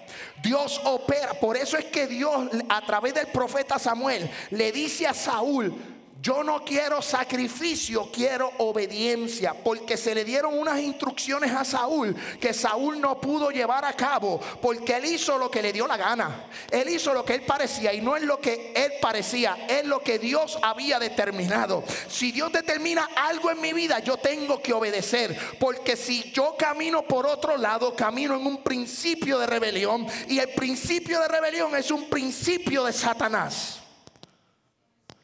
Dios 0.43 0.81
opera. 0.85 1.35
Por 1.35 1.57
eso 1.57 1.77
es 1.77 1.85
que 1.87 2.07
Dios 2.07 2.49
a 2.69 2.85
través 2.85 3.15
del 3.15 3.29
profeta 3.29 3.79
Samuel 3.79 4.29
le 4.51 4.73
dice 4.73 5.07
a 5.07 5.15
Saúl, 5.15 5.98
yo 6.29 6.45
no 6.45 6.63
quiero 6.63 7.01
sacrificio, 7.01 8.11
quiero 8.13 8.53
obediencia, 8.59 9.55
porque 9.55 9.97
se 9.97 10.15
le 10.15 10.27
dieron 10.27 10.59
unas 10.59 10.79
instrucciones 10.79 11.51
a 11.53 11.65
Saúl 11.65 12.15
que 12.39 12.53
Saúl 12.53 13.01
no 13.01 13.19
pudo 13.19 13.51
llevar 13.51 13.87
a 13.87 13.95
cabo, 13.95 14.39
porque 14.61 14.97
él 14.97 15.07
hizo 15.07 15.39
lo 15.39 15.51
que 15.51 15.63
le 15.63 15.73
dio 15.73 15.87
la 15.87 15.97
gana. 15.97 16.45
Él 16.71 16.91
hizo 16.91 17.15
lo 17.15 17.25
que 17.25 17.37
él 17.37 17.43
parecía 17.47 17.95
y 17.95 18.03
no 18.03 18.15
es 18.15 18.25
lo 18.25 18.39
que 18.43 18.75
él 18.77 18.93
parecía, 19.01 19.57
es 19.71 19.87
lo 19.87 20.01
que 20.01 20.19
Dios 20.19 20.59
había 20.61 20.99
determinado. 20.99 21.83
Si 22.11 22.31
Dios 22.31 22.53
determina 22.53 23.09
algo 23.17 23.51
en 23.51 23.63
mi 23.63 23.73
vida, 23.73 24.01
yo 24.01 24.19
tengo 24.19 24.61
que 24.61 24.75
obedecer, 24.75 25.57
porque 25.59 25.97
si 25.97 26.31
yo 26.33 26.57
camino 26.59 27.05
por 27.05 27.27
otro 27.27 27.57
lado, 27.57 27.97
camino 27.97 28.37
en 28.37 28.47
un 28.47 28.63
principio 28.63 29.39
de 29.39 29.47
rebelión 29.47 30.07
y 30.29 30.41
el 30.41 30.51
principio 30.51 31.21
de 31.21 31.29
rebelión 31.29 31.75
es 31.75 31.91
un 31.91 32.11
principio 32.11 32.85
de 32.85 32.93
Satanás. 32.93 33.79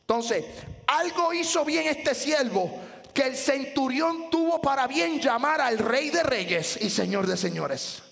Entonces, 0.00 0.44
algo 0.86 1.32
hizo 1.32 1.64
bien 1.64 1.86
este 1.86 2.14
siervo 2.14 2.80
que 3.12 3.22
el 3.22 3.36
centurión 3.36 4.28
tuvo 4.30 4.60
para 4.60 4.86
bien 4.86 5.20
llamar 5.20 5.60
al 5.60 5.78
rey 5.78 6.10
de 6.10 6.22
reyes 6.22 6.78
y 6.80 6.90
señor 6.90 7.26
de 7.26 7.36
señores. 7.36 8.02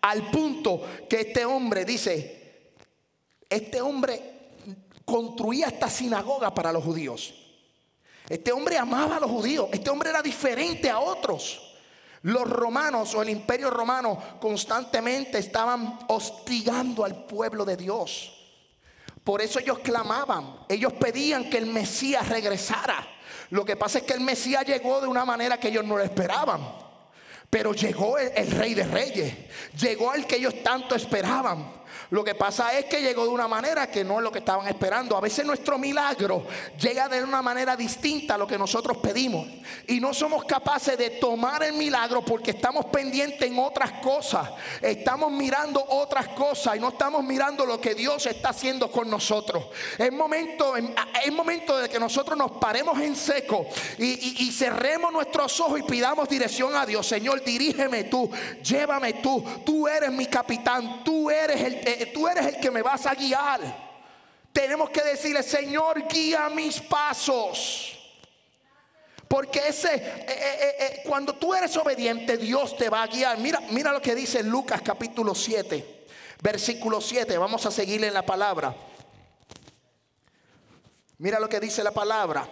Al 0.00 0.30
punto 0.30 0.82
que 1.08 1.20
este 1.20 1.44
hombre 1.44 1.84
dice, 1.84 2.72
este 3.48 3.80
hombre 3.82 4.38
construía 5.04 5.66
esta 5.66 5.90
sinagoga 5.90 6.54
para 6.54 6.72
los 6.72 6.82
judíos. 6.82 7.34
Este 8.26 8.52
hombre 8.52 8.78
amaba 8.78 9.16
a 9.16 9.20
los 9.20 9.30
judíos, 9.30 9.68
este 9.72 9.90
hombre 9.90 10.10
era 10.10 10.22
diferente 10.22 10.88
a 10.88 11.00
otros. 11.00 11.66
Los 12.22 12.48
romanos 12.48 13.14
o 13.14 13.22
el 13.22 13.30
imperio 13.30 13.70
romano 13.70 14.18
constantemente 14.40 15.38
estaban 15.38 15.98
hostigando 16.08 17.04
al 17.04 17.24
pueblo 17.24 17.64
de 17.64 17.76
Dios. 17.76 18.39
Por 19.30 19.40
eso 19.40 19.60
ellos 19.60 19.78
clamaban, 19.78 20.56
ellos 20.68 20.92
pedían 20.94 21.48
que 21.48 21.58
el 21.58 21.66
Mesías 21.66 22.28
regresara. 22.28 23.06
Lo 23.50 23.64
que 23.64 23.76
pasa 23.76 23.98
es 23.98 24.04
que 24.04 24.14
el 24.14 24.22
Mesías 24.22 24.66
llegó 24.66 25.00
de 25.00 25.06
una 25.06 25.24
manera 25.24 25.56
que 25.56 25.68
ellos 25.68 25.84
no 25.84 25.96
lo 25.96 26.02
esperaban. 26.02 26.60
Pero 27.48 27.72
llegó 27.72 28.18
el, 28.18 28.50
rey 28.50 28.74
de 28.74 28.82
reyes, 28.82 29.32
llegó 29.78 30.14
el 30.14 30.26
que 30.26 30.34
ellos 30.34 30.60
tanto 30.64 30.96
esperaban. 30.96 31.79
Lo 32.10 32.24
que 32.24 32.34
pasa 32.34 32.76
es 32.78 32.86
que 32.86 33.00
llegó 33.00 33.24
de 33.24 33.30
una 33.30 33.48
manera 33.48 33.90
que 33.90 34.04
no 34.04 34.18
es 34.18 34.24
lo 34.24 34.32
que 34.32 34.40
estaban 34.40 34.66
esperando. 34.68 35.16
A 35.16 35.20
veces 35.20 35.44
nuestro 35.44 35.78
milagro 35.78 36.46
llega 36.78 37.08
de 37.08 37.22
una 37.22 37.42
manera 37.42 37.76
distinta 37.76 38.34
a 38.34 38.38
lo 38.38 38.46
que 38.46 38.58
nosotros 38.58 38.98
pedimos. 38.98 39.46
Y 39.86 40.00
no 40.00 40.12
somos 40.12 40.44
capaces 40.44 40.98
de 40.98 41.10
tomar 41.10 41.62
el 41.62 41.74
milagro 41.74 42.24
porque 42.24 42.52
estamos 42.52 42.86
pendientes 42.86 43.42
en 43.42 43.58
otras 43.58 43.92
cosas. 44.02 44.48
Estamos 44.80 45.30
mirando 45.30 45.84
otras 45.88 46.28
cosas 46.28 46.76
y 46.76 46.80
no 46.80 46.88
estamos 46.88 47.22
mirando 47.24 47.64
lo 47.64 47.80
que 47.80 47.94
Dios 47.94 48.26
está 48.26 48.50
haciendo 48.50 48.90
con 48.90 49.08
nosotros. 49.08 49.66
Es 49.98 50.12
momento, 50.12 50.74
es 50.76 51.32
momento 51.32 51.78
de 51.78 51.88
que 51.88 51.98
nosotros 51.98 52.36
nos 52.36 52.52
paremos 52.52 52.98
en 53.00 53.16
seco 53.16 53.66
y, 53.98 54.44
y 54.44 54.52
cerremos 54.52 55.12
nuestros 55.12 55.58
ojos 55.60 55.80
y 55.80 55.82
pidamos 55.82 56.28
dirección 56.28 56.74
a 56.74 56.86
Dios. 56.86 57.06
Señor, 57.06 57.42
dirígeme 57.44 58.04
tú, 58.04 58.30
llévame 58.62 59.14
tú. 59.14 59.44
Tú 59.64 59.88
eres 59.88 60.10
mi 60.10 60.26
capitán, 60.26 61.02
tú 61.04 61.30
eres 61.30 61.60
el 61.62 61.79
tú 62.12 62.28
eres 62.28 62.46
el 62.46 62.56
que 62.60 62.70
me 62.70 62.82
vas 62.82 63.06
a 63.06 63.14
guiar. 63.14 63.60
Tenemos 64.52 64.90
que 64.90 65.02
decirle, 65.02 65.42
Señor, 65.42 66.06
guía 66.08 66.48
mis 66.48 66.80
pasos. 66.80 67.96
Porque 69.28 69.68
ese, 69.68 69.94
eh, 69.94 70.26
eh, 70.28 70.76
eh, 70.80 71.02
cuando 71.06 71.34
tú 71.36 71.54
eres 71.54 71.76
obediente, 71.76 72.36
Dios 72.36 72.76
te 72.76 72.88
va 72.88 73.04
a 73.04 73.06
guiar. 73.06 73.38
Mira, 73.38 73.60
mira 73.70 73.92
lo 73.92 74.02
que 74.02 74.16
dice 74.16 74.42
Lucas 74.42 74.82
capítulo 74.82 75.36
7, 75.36 76.06
versículo 76.42 77.00
7. 77.00 77.38
Vamos 77.38 77.64
a 77.64 77.70
seguirle 77.70 78.08
en 78.08 78.14
la 78.14 78.26
palabra. 78.26 78.74
Mira 81.18 81.38
lo 81.38 81.48
que 81.48 81.60
dice 81.60 81.84
la 81.84 81.92
palabra. 81.92 82.48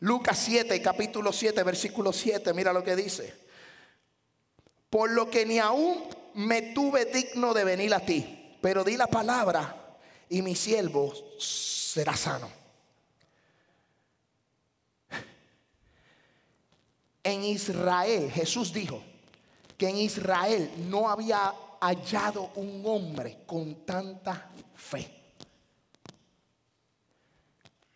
Lucas 0.00 0.36
7, 0.36 0.82
capítulo 0.82 1.32
7, 1.32 1.62
versículo 1.62 2.12
7. 2.12 2.52
Mira 2.52 2.72
lo 2.72 2.82
que 2.82 2.96
dice. 2.96 3.32
Por 4.90 5.12
lo 5.12 5.30
que 5.30 5.46
ni 5.46 5.60
aún 5.60 6.08
me 6.34 6.62
tuve 6.72 7.06
digno 7.06 7.52
de 7.54 7.64
venir 7.64 7.94
a 7.94 8.00
ti, 8.00 8.56
pero 8.60 8.84
di 8.84 8.96
la 8.96 9.06
palabra 9.06 9.98
y 10.28 10.42
mi 10.42 10.54
siervo 10.54 11.12
será 11.38 12.16
sano. 12.16 12.50
En 17.22 17.44
Israel, 17.44 18.30
Jesús 18.30 18.72
dijo 18.72 19.02
que 19.76 19.88
en 19.88 19.98
Israel 19.98 20.70
no 20.88 21.10
había 21.10 21.52
hallado 21.80 22.50
un 22.54 22.82
hombre 22.84 23.38
con 23.46 23.84
tanta 23.84 24.50
fe. 24.74 25.20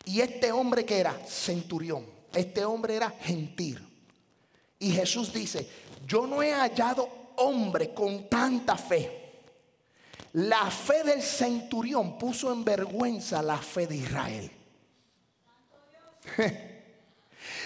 Y 0.04 0.20
este 0.20 0.52
hombre 0.52 0.84
que 0.84 0.98
era 0.98 1.18
centurión, 1.26 2.04
este 2.34 2.64
hombre 2.64 2.96
era 2.96 3.10
gentil. 3.10 3.86
Y 4.78 4.90
Jesús 4.90 5.32
dice, 5.32 5.66
yo 6.06 6.26
no 6.26 6.42
he 6.42 6.52
hallado 6.52 7.23
hombre 7.36 7.92
con 7.94 8.28
tanta 8.28 8.76
fe. 8.76 9.22
La 10.34 10.70
fe 10.70 11.04
del 11.04 11.22
centurión 11.22 12.18
puso 12.18 12.52
en 12.52 12.64
vergüenza 12.64 13.40
la 13.42 13.58
fe 13.58 13.86
de 13.86 13.96
Israel. 13.96 14.50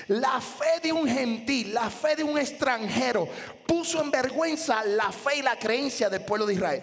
La 0.09 0.41
fe 0.41 0.81
de 0.83 0.93
un 0.93 1.07
gentil, 1.07 1.75
la 1.75 1.91
fe 1.91 2.17
de 2.17 2.25
un 2.25 2.39
extranjero, 2.39 3.29
puso 3.67 4.01
en 4.01 4.11
vergüenza 4.11 4.83
la 4.83 5.13
fe 5.13 5.37
y 5.37 5.43
la 5.43 5.59
creencia 5.59 6.09
del 6.09 6.25
pueblo 6.25 6.47
de 6.47 6.55
Israel. 6.55 6.83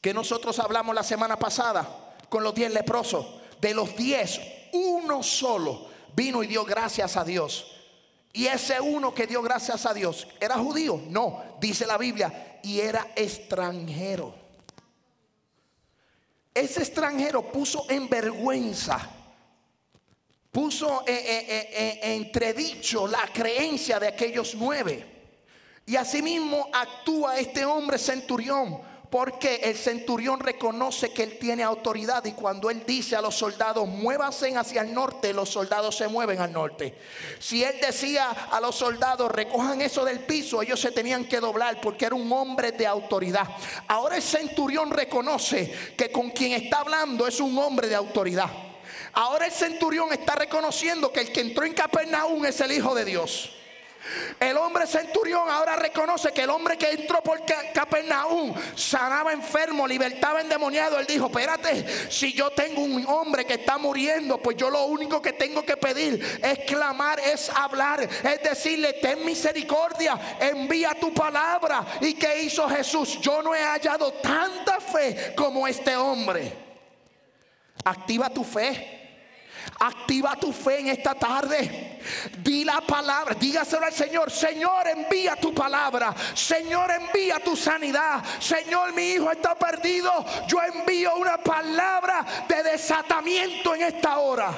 Que 0.00 0.12
nosotros 0.12 0.58
hablamos 0.58 0.94
la 0.94 1.02
semana 1.02 1.38
pasada 1.38 2.14
con 2.28 2.42
los 2.42 2.54
diez 2.54 2.72
leprosos. 2.72 3.26
De 3.58 3.72
los 3.72 3.96
diez, 3.96 4.40
uno 4.72 5.22
solo 5.22 5.88
vino 6.14 6.42
y 6.42 6.46
dio 6.46 6.64
gracias 6.64 7.16
a 7.16 7.24
Dios. 7.24 7.71
Y 8.32 8.46
ese 8.46 8.80
uno 8.80 9.14
que 9.14 9.26
dio 9.26 9.42
gracias 9.42 9.84
a 9.84 9.92
Dios, 9.92 10.26
¿era 10.40 10.56
judío? 10.56 11.00
No, 11.08 11.42
dice 11.60 11.86
la 11.86 11.98
Biblia, 11.98 12.58
y 12.62 12.80
era 12.80 13.08
extranjero. 13.14 14.34
Ese 16.54 16.80
extranjero 16.80 17.50
puso 17.50 17.86
en 17.88 18.08
vergüenza 18.08 19.22
puso 20.52 21.02
eh, 21.06 21.14
eh, 21.14 21.68
eh, 21.72 22.00
entredicho 22.14 23.08
la 23.08 23.26
creencia 23.32 23.98
de 23.98 24.08
aquellos 24.08 24.54
nueve. 24.54 25.06
Y 25.86 25.96
asimismo 25.96 26.68
actúa 26.72 27.38
este 27.38 27.64
hombre 27.64 27.98
centurión. 27.98 28.80
Porque 29.12 29.56
el 29.56 29.76
centurión 29.76 30.40
reconoce 30.40 31.12
que 31.12 31.24
él 31.24 31.36
tiene 31.38 31.62
autoridad 31.62 32.24
y 32.24 32.32
cuando 32.32 32.70
él 32.70 32.82
dice 32.86 33.14
a 33.14 33.20
los 33.20 33.34
soldados, 33.34 33.86
muévanse 33.86 34.56
hacia 34.56 34.80
el 34.80 34.94
norte, 34.94 35.34
los 35.34 35.50
soldados 35.50 35.98
se 35.98 36.08
mueven 36.08 36.40
al 36.40 36.50
norte. 36.50 36.94
Si 37.38 37.62
él 37.62 37.74
decía 37.78 38.30
a 38.30 38.58
los 38.58 38.74
soldados, 38.74 39.30
recojan 39.30 39.82
eso 39.82 40.02
del 40.06 40.20
piso, 40.20 40.62
ellos 40.62 40.80
se 40.80 40.92
tenían 40.92 41.26
que 41.26 41.40
doblar 41.40 41.78
porque 41.82 42.06
era 42.06 42.14
un 42.14 42.32
hombre 42.32 42.72
de 42.72 42.86
autoridad. 42.86 43.46
Ahora 43.86 44.16
el 44.16 44.22
centurión 44.22 44.90
reconoce 44.90 45.92
que 45.94 46.10
con 46.10 46.30
quien 46.30 46.52
está 46.52 46.78
hablando 46.78 47.26
es 47.26 47.38
un 47.38 47.58
hombre 47.58 47.88
de 47.88 47.96
autoridad. 47.96 48.48
Ahora 49.12 49.44
el 49.44 49.52
centurión 49.52 50.10
está 50.14 50.36
reconociendo 50.36 51.12
que 51.12 51.20
el 51.20 51.32
que 51.32 51.42
entró 51.42 51.66
en 51.66 51.74
Capernaum 51.74 52.46
es 52.46 52.58
el 52.62 52.72
Hijo 52.72 52.94
de 52.94 53.04
Dios. 53.04 53.61
El 54.40 54.56
hombre 54.56 54.86
centurión 54.86 55.48
ahora 55.48 55.76
reconoce 55.76 56.32
que 56.32 56.42
el 56.42 56.50
hombre 56.50 56.76
que 56.76 56.90
entró 56.90 57.22
por 57.22 57.40
Capernaum 57.72 58.54
sanaba 58.74 59.32
enfermo, 59.32 59.86
libertaba 59.86 60.40
endemoniado. 60.40 60.98
Él 60.98 61.06
dijo: 61.06 61.26
Espérate, 61.26 62.10
si 62.10 62.32
yo 62.32 62.50
tengo 62.50 62.82
un 62.82 63.06
hombre 63.06 63.44
que 63.44 63.54
está 63.54 63.78
muriendo, 63.78 64.38
pues 64.38 64.56
yo 64.56 64.70
lo 64.70 64.84
único 64.86 65.22
que 65.22 65.32
tengo 65.32 65.64
que 65.64 65.76
pedir 65.76 66.40
es 66.42 66.58
clamar, 66.60 67.20
es 67.20 67.48
hablar, 67.50 68.02
es 68.02 68.42
decirle: 68.42 68.94
Ten 68.94 69.24
misericordia, 69.24 70.36
envía 70.40 70.94
tu 70.98 71.14
palabra. 71.14 71.86
¿Y 72.00 72.14
qué 72.14 72.42
hizo 72.42 72.68
Jesús? 72.68 73.20
Yo 73.20 73.42
no 73.42 73.54
he 73.54 73.62
hallado 73.62 74.12
tanta 74.14 74.80
fe 74.80 75.32
como 75.36 75.66
este 75.68 75.96
hombre. 75.96 76.52
Activa 77.84 78.30
tu 78.30 78.42
fe. 78.44 79.01
Activa 79.84 80.36
tu 80.36 80.52
fe 80.52 80.78
en 80.78 80.88
esta 80.90 81.12
tarde. 81.12 81.98
Di 82.38 82.64
la 82.64 82.80
palabra, 82.82 83.34
dígaselo 83.34 83.84
al 83.84 83.92
Señor. 83.92 84.30
Señor, 84.30 84.86
envía 84.86 85.34
tu 85.34 85.52
palabra. 85.52 86.14
Señor, 86.34 86.88
envía 86.92 87.40
tu 87.40 87.56
sanidad. 87.56 88.22
Señor, 88.38 88.92
mi 88.92 89.10
hijo 89.10 89.28
está 89.32 89.56
perdido. 89.56 90.12
Yo 90.46 90.62
envío 90.62 91.16
una 91.16 91.36
palabra 91.38 92.24
de 92.46 92.62
desatamiento 92.62 93.74
en 93.74 93.82
esta 93.82 94.18
hora. 94.18 94.52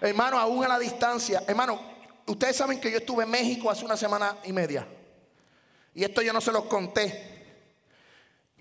Hermano, 0.00 0.38
aún 0.38 0.64
a 0.64 0.68
la 0.68 0.78
distancia. 0.78 1.42
Hermano, 1.48 1.80
ustedes 2.26 2.54
saben 2.54 2.80
que 2.80 2.92
yo 2.92 2.98
estuve 2.98 3.24
en 3.24 3.30
México 3.30 3.72
hace 3.72 3.84
una 3.84 3.96
semana 3.96 4.36
y 4.44 4.52
media. 4.52 4.86
Y 5.96 6.04
esto 6.04 6.22
yo 6.22 6.32
no 6.32 6.40
se 6.40 6.52
los 6.52 6.66
conté. 6.66 7.33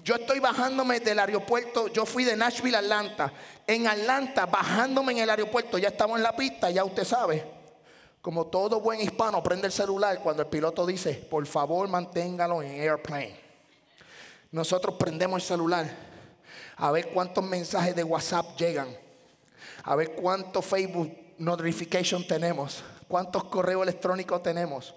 Yo 0.04 0.16
estoy 0.16 0.40
bajándome 0.40 1.00
del 1.00 1.18
aeropuerto, 1.18 1.88
yo 1.88 2.06
fui 2.06 2.26
de 2.26 2.36
Nashville 2.36 2.76
a 2.76 2.80
Atlanta. 2.80 3.32
En 3.66 3.88
Atlanta, 3.88 4.46
bajándome 4.46 5.14
en 5.14 5.20
el 5.20 5.30
aeropuerto, 5.30 5.78
ya 5.78 5.88
estamos 5.88 6.18
en 6.18 6.24
la 6.24 6.36
pista, 6.36 6.70
ya 6.70 6.84
usted 6.84 7.06
sabe. 7.06 7.46
Como 8.22 8.48
todo 8.48 8.82
buen 8.82 9.00
hispano, 9.00 9.42
prende 9.42 9.68
el 9.68 9.74
celular 9.74 10.20
cuando 10.20 10.44
el 10.44 10.50
piloto 10.50 10.86
dice, 10.86 11.14
por 11.14 11.46
favor 11.48 11.88
manténgalo 11.88 12.62
en 12.62 12.82
airplane. 12.82 13.40
Nosotros 14.52 14.96
prendemos 15.00 15.42
el 15.42 15.48
celular 15.48 15.90
a 16.76 16.92
ver 16.92 17.08
cuántos 17.10 17.44
mensajes 17.44 17.96
de 17.96 18.04
WhatsApp 18.04 18.58
llegan, 18.58 18.90
a 19.84 19.96
ver 19.96 20.16
cuántos 20.16 20.66
Facebook 20.66 21.12
notification 21.38 22.28
tenemos, 22.28 22.84
cuántos 23.08 23.46
correos 23.46 23.84
electrónicos 23.84 24.44
tenemos. 24.44 24.94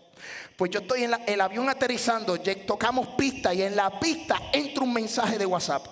Pues 0.56 0.70
yo 0.70 0.80
estoy 0.80 1.04
en 1.04 1.12
el 1.26 1.40
avión 1.40 1.68
aterrizando, 1.68 2.38
tocamos 2.66 3.08
pista 3.08 3.52
y 3.52 3.62
en 3.62 3.76
la 3.76 4.00
pista 4.00 4.36
entra 4.52 4.82
un 4.82 4.92
mensaje 4.92 5.38
de 5.38 5.46
WhatsApp 5.46 5.86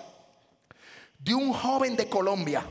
de 1.25 1.33
un 1.33 1.51
joven 1.51 1.95
de 1.95 2.07
Colombia. 2.07 2.63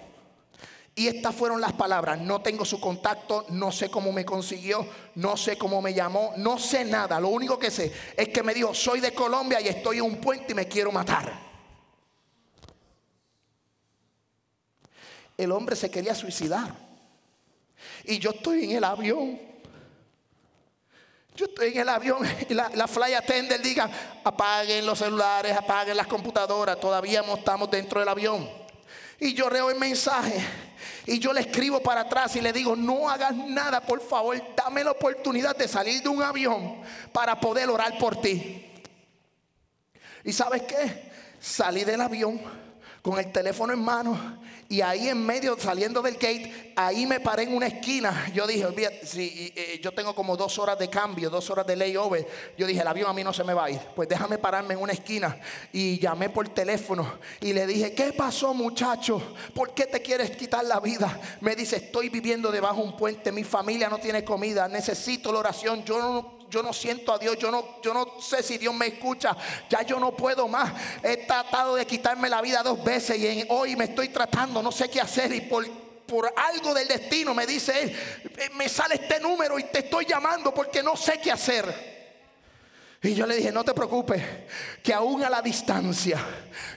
Y 0.96 1.08
estas 1.08 1.34
fueron 1.34 1.60
las 1.60 1.72
palabras, 1.72 2.20
no 2.20 2.40
tengo 2.40 2.64
su 2.64 2.78
contacto, 2.78 3.46
no 3.48 3.72
sé 3.72 3.90
cómo 3.90 4.12
me 4.12 4.24
consiguió, 4.24 4.86
no 5.16 5.36
sé 5.36 5.58
cómo 5.58 5.82
me 5.82 5.92
llamó, 5.92 6.32
no 6.36 6.56
sé 6.56 6.84
nada. 6.84 7.18
Lo 7.18 7.30
único 7.30 7.58
que 7.58 7.72
sé 7.72 7.92
es 8.16 8.28
que 8.28 8.44
me 8.44 8.54
dijo, 8.54 8.72
soy 8.72 9.00
de 9.00 9.12
Colombia 9.12 9.60
y 9.60 9.66
estoy 9.66 9.96
en 9.96 10.04
un 10.04 10.16
puente 10.18 10.52
y 10.52 10.54
me 10.54 10.68
quiero 10.68 10.92
matar. 10.92 11.32
El 15.36 15.50
hombre 15.50 15.74
se 15.74 15.90
quería 15.90 16.14
suicidar. 16.14 16.72
Y 18.04 18.20
yo 18.20 18.30
estoy 18.30 18.64
en 18.64 18.76
el 18.76 18.84
avión 18.84 19.40
yo 21.34 21.46
estoy 21.46 21.72
en 21.72 21.80
el 21.80 21.88
avión 21.88 22.18
y 22.48 22.54
la, 22.54 22.70
la 22.74 22.86
fly 22.86 23.14
attendant 23.14 23.62
diga, 23.62 23.90
apaguen 24.22 24.86
los 24.86 24.98
celulares, 24.98 25.56
apaguen 25.56 25.96
las 25.96 26.06
computadoras, 26.06 26.78
todavía 26.78 27.22
estamos 27.36 27.70
dentro 27.70 28.00
del 28.00 28.08
avión. 28.08 28.48
Y 29.18 29.34
yo 29.34 29.48
leo 29.48 29.70
el 29.70 29.78
mensaje 29.78 30.44
y 31.06 31.18
yo 31.18 31.32
le 31.32 31.40
escribo 31.40 31.80
para 31.80 32.02
atrás 32.02 32.34
y 32.36 32.40
le 32.40 32.52
digo, 32.52 32.76
no 32.76 33.08
hagas 33.08 33.34
nada, 33.34 33.80
por 33.80 34.00
favor, 34.00 34.40
dame 34.56 34.84
la 34.84 34.92
oportunidad 34.92 35.56
de 35.56 35.68
salir 35.68 36.02
de 36.02 36.08
un 36.08 36.22
avión 36.22 36.82
para 37.12 37.38
poder 37.38 37.68
orar 37.68 37.98
por 37.98 38.20
ti. 38.20 38.70
¿Y 40.24 40.32
sabes 40.32 40.62
qué? 40.62 41.12
Salí 41.40 41.84
del 41.84 42.00
avión 42.00 42.40
con 43.04 43.18
el 43.18 43.30
teléfono 43.30 43.74
en 43.74 43.84
mano 43.84 44.18
y 44.66 44.80
ahí 44.80 45.08
en 45.08 45.24
medio, 45.24 45.58
saliendo 45.58 46.00
del 46.00 46.14
gate, 46.14 46.72
ahí 46.74 47.04
me 47.04 47.20
paré 47.20 47.42
en 47.42 47.54
una 47.54 47.66
esquina. 47.66 48.30
Yo 48.32 48.46
dije, 48.46 48.66
si 49.04 49.52
eh, 49.54 49.78
yo 49.82 49.92
tengo 49.92 50.14
como 50.14 50.38
dos 50.38 50.58
horas 50.58 50.78
de 50.78 50.88
cambio, 50.88 51.28
dos 51.28 51.50
horas 51.50 51.66
de 51.66 51.76
layover. 51.76 52.26
Yo 52.56 52.66
dije, 52.66 52.80
el 52.80 52.88
avión 52.88 53.10
a 53.10 53.12
mí 53.12 53.22
no 53.22 53.34
se 53.34 53.44
me 53.44 53.52
va 53.52 53.66
a 53.66 53.70
ir. 53.70 53.80
Pues 53.94 54.08
déjame 54.08 54.38
pararme 54.38 54.72
en 54.72 54.80
una 54.80 54.94
esquina. 54.94 55.38
Y 55.70 55.98
llamé 55.98 56.30
por 56.30 56.48
teléfono 56.48 57.18
y 57.42 57.52
le 57.52 57.66
dije, 57.66 57.92
¿qué 57.92 58.14
pasó 58.14 58.54
muchacho? 58.54 59.20
¿Por 59.54 59.74
qué 59.74 59.84
te 59.84 60.00
quieres 60.00 60.34
quitar 60.34 60.64
la 60.64 60.80
vida? 60.80 61.20
Me 61.42 61.54
dice, 61.54 61.76
estoy 61.76 62.08
viviendo 62.08 62.50
debajo 62.50 62.80
de 62.80 62.88
un 62.88 62.96
puente, 62.96 63.30
mi 63.32 63.44
familia 63.44 63.90
no 63.90 63.98
tiene 63.98 64.24
comida, 64.24 64.66
necesito 64.66 65.30
la 65.30 65.40
oración. 65.40 65.84
Yo 65.84 65.98
no 65.98 66.33
yo 66.50 66.62
no 66.62 66.72
siento 66.72 67.12
a 67.12 67.18
Dios, 67.18 67.38
yo 67.38 67.50
no, 67.50 67.80
yo 67.82 67.92
no 67.94 68.20
sé 68.20 68.42
si 68.42 68.58
Dios 68.58 68.74
me 68.74 68.86
escucha, 68.86 69.36
ya 69.68 69.82
yo 69.82 69.98
no 69.98 70.16
puedo 70.16 70.48
más. 70.48 70.72
He 71.02 71.18
tratado 71.18 71.76
de 71.76 71.86
quitarme 71.86 72.28
la 72.28 72.40
vida 72.40 72.62
dos 72.62 72.82
veces 72.82 73.18
y 73.18 73.44
hoy 73.48 73.76
me 73.76 73.84
estoy 73.84 74.08
tratando, 74.08 74.62
no 74.62 74.72
sé 74.72 74.88
qué 74.88 75.00
hacer 75.00 75.32
y 75.32 75.42
por, 75.42 75.66
por 76.06 76.32
algo 76.36 76.74
del 76.74 76.88
destino 76.88 77.34
me 77.34 77.46
dice 77.46 77.82
él, 77.82 77.96
eh, 78.38 78.50
me 78.54 78.68
sale 78.68 78.96
este 78.96 79.20
número 79.20 79.58
y 79.58 79.64
te 79.64 79.80
estoy 79.80 80.06
llamando 80.06 80.52
porque 80.52 80.82
no 80.82 80.96
sé 80.96 81.20
qué 81.20 81.30
hacer. 81.32 81.93
Y 83.04 83.14
yo 83.14 83.26
le 83.26 83.36
dije, 83.36 83.52
no 83.52 83.62
te 83.62 83.74
preocupes, 83.74 84.22
que 84.82 84.94
aún 84.94 85.22
a 85.22 85.28
la 85.28 85.42
distancia, 85.42 86.18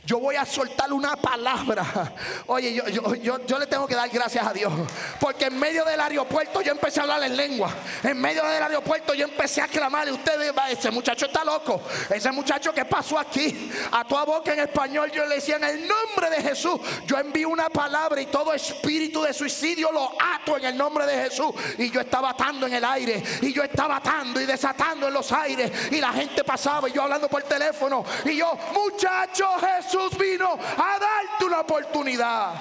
yo 0.06 0.20
voy 0.20 0.36
a 0.36 0.46
soltar 0.46 0.92
una 0.92 1.16
palabra. 1.16 2.14
Oye, 2.48 2.74
yo, 2.74 3.16
yo, 3.16 3.60
le 3.60 3.68
tengo 3.68 3.88
que 3.88 3.96
dar 3.96 4.10
gracias 4.10 4.46
a 4.46 4.52
Dios. 4.52 4.74
Porque 5.22 5.46
en 5.46 5.58
medio 5.58 5.86
del 5.86 6.00
aeropuerto 6.00 6.62
yo 6.62 6.74
empecé 6.74 7.00
a 7.00 7.04
hablar 7.04 7.24
en 7.24 7.38
lengua. 7.38 7.74
En 8.04 8.20
medio 8.20 8.44
del 8.46 8.62
aeropuerto 8.62 9.14
yo 9.14 9.26
empecé 9.26 9.62
a 9.62 9.68
clamar. 9.68 10.08
Y 10.10 10.12
ustedes, 10.12 10.54
ese 10.70 10.92
muchacho 10.92 11.28
está 11.28 11.46
loco. 11.46 11.82
Ese 12.10 12.32
muchacho 12.32 12.74
que 12.74 12.84
pasó 12.84 13.18
aquí, 13.18 13.72
a 13.92 14.06
toda 14.06 14.26
boca 14.26 14.54
en 14.54 14.60
español, 14.60 15.10
yo 15.12 15.26
le 15.26 15.36
decía, 15.36 15.56
en 15.56 15.64
el 15.64 15.88
nombre 15.88 16.30
de 16.30 16.42
Jesús, 16.42 16.80
yo 17.06 17.18
envío 17.18 17.48
una 17.48 17.70
palabra 17.70 18.22
y 18.22 18.26
todo 18.26 18.54
espíritu 18.54 19.22
de 19.22 19.34
suicidio 19.34 19.92
lo 19.94 20.12
ato 20.22 20.58
en 20.58 20.66
el 20.66 20.78
nombre 20.78 21.06
de 21.06 21.24
Jesús. 21.24 21.54
Y 21.78 21.90
yo 21.90 22.02
estaba 22.02 22.32
atando 22.32 22.68
en 22.68 22.74
el 22.74 22.84
aire. 22.84 23.24
Y 23.42 23.54
yo 23.54 23.64
estaba 23.64 23.98
atando 23.98 24.42
y 24.42 24.46
desatando 24.46 25.08
en 25.08 25.14
los 25.14 25.32
aires. 25.32 25.72
Y 25.92 26.02
la 26.02 26.17
gente 26.18 26.44
pasaba 26.44 26.90
y 26.90 26.94
yo 26.94 27.04
hablando 27.04 27.30
por 27.30 27.44
teléfono. 27.44 28.04
Y 28.26 28.38
yo, 28.38 28.58
muchacho, 28.74 29.46
Jesús 29.60 30.18
vino 30.18 30.54
a 30.54 31.00
darte 31.00 31.46
una 31.46 31.62
oportunidad. 31.62 32.56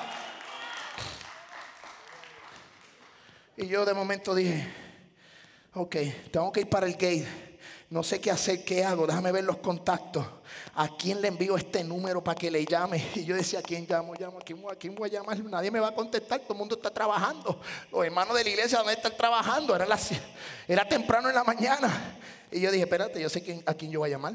Y 3.57 3.67
yo 3.67 3.85
de 3.87 3.95
momento 3.95 4.35
dije, 4.35 4.71
ok, 5.75 5.97
tengo 6.31 6.53
que 6.53 6.61
ir 6.61 6.69
para 6.69 6.87
el 6.87 6.93
gate. 6.93 7.56
No 7.89 8.03
sé 8.03 8.21
qué 8.21 8.33
hacer, 8.33 8.65
qué 8.65 8.85
hago, 8.85 9.07
déjame 9.07 9.31
ver 9.31 9.45
los 9.45 9.59
contactos. 9.59 10.27
¿A 10.75 10.89
quién 10.97 11.21
le 11.21 11.29
envío 11.29 11.57
este 11.57 11.85
número 11.85 12.23
para 12.23 12.37
que 12.37 12.51
le 12.51 12.65
llame? 12.65 13.11
Y 13.15 13.25
yo 13.25 13.37
decía, 13.37 13.61
¿a 13.61 13.63
quién 13.63 13.87
llamo? 13.89 14.15
llamo? 14.15 14.39
¿A 14.39 14.43
quién, 14.43 14.59
¿A 14.93 14.99
voy 14.99 15.09
a 15.09 15.13
llamar? 15.13 15.39
Nadie 15.45 15.71
me 15.71 15.79
va 15.79 15.89
a 15.89 15.95
contestar, 15.95 16.41
todo 16.41 16.55
el 16.55 16.59
mundo 16.59 16.75
está 16.75 16.91
trabajando. 16.91 17.61
Los 17.93 18.05
hermanos 18.05 18.37
de 18.37 18.43
la 18.43 18.51
iglesia, 18.51 18.79
¿dónde 18.79 18.95
están 18.95 19.17
trabajando? 19.17 19.77
Era, 19.77 19.87
era 20.67 20.89
temprano 20.89 21.29
en 21.29 21.35
la 21.35 21.45
mañana. 21.45 22.19
Y 22.51 22.61
yo 22.61 22.73
dije, 22.73 22.85
espérate, 22.85 23.21
yo 23.21 23.29
sé 23.29 23.63
a 23.65 23.75
quién 23.75 23.93
yo 23.93 24.01
voy 24.01 24.11
a 24.11 24.13
llamar. 24.13 24.35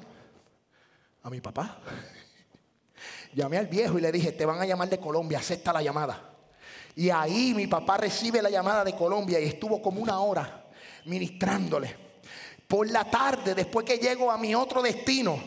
A 1.24 1.30
mi 1.30 1.42
papá. 1.42 1.80
Llamé 3.34 3.58
al 3.58 3.68
viejo 3.68 3.98
y 3.98 4.02
le 4.02 4.12
dije, 4.12 4.32
te 4.32 4.46
van 4.46 4.60
a 4.60 4.66
llamar 4.66 4.90
de 4.90 5.00
Colombia, 5.00 5.40
acepta 5.40 5.72
la 5.72 5.82
llamada. 5.82 6.32
Y 6.96 7.10
ahí 7.10 7.54
mi 7.54 7.68
papá 7.68 7.98
recibe 7.98 8.42
la 8.42 8.50
llamada 8.50 8.84
de 8.84 8.96
Colombia 8.96 9.40
y 9.40 9.46
estuvo 9.46 9.82
como 9.82 10.02
una 10.02 10.20
hora 10.20 10.66
ministrándole. 11.06 12.11
Por 12.72 12.90
la 12.90 13.04
tarde, 13.04 13.54
después 13.54 13.86
que 13.86 13.98
llego 13.98 14.32
a 14.32 14.38
mi 14.38 14.56
otro 14.56 14.82
destino, 14.82 15.38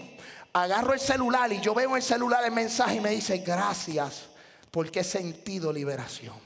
agarro 0.52 0.92
el 0.92 1.00
celular 1.00 1.50
y 1.54 1.58
yo 1.58 1.72
veo 1.72 1.88
en 1.88 1.96
el 1.96 2.02
celular 2.02 2.44
el 2.44 2.52
mensaje 2.52 2.96
y 2.96 3.00
me 3.00 3.08
dice, 3.08 3.38
gracias 3.38 4.26
porque 4.70 5.00
he 5.00 5.04
sentido 5.04 5.72
liberación. 5.72 6.43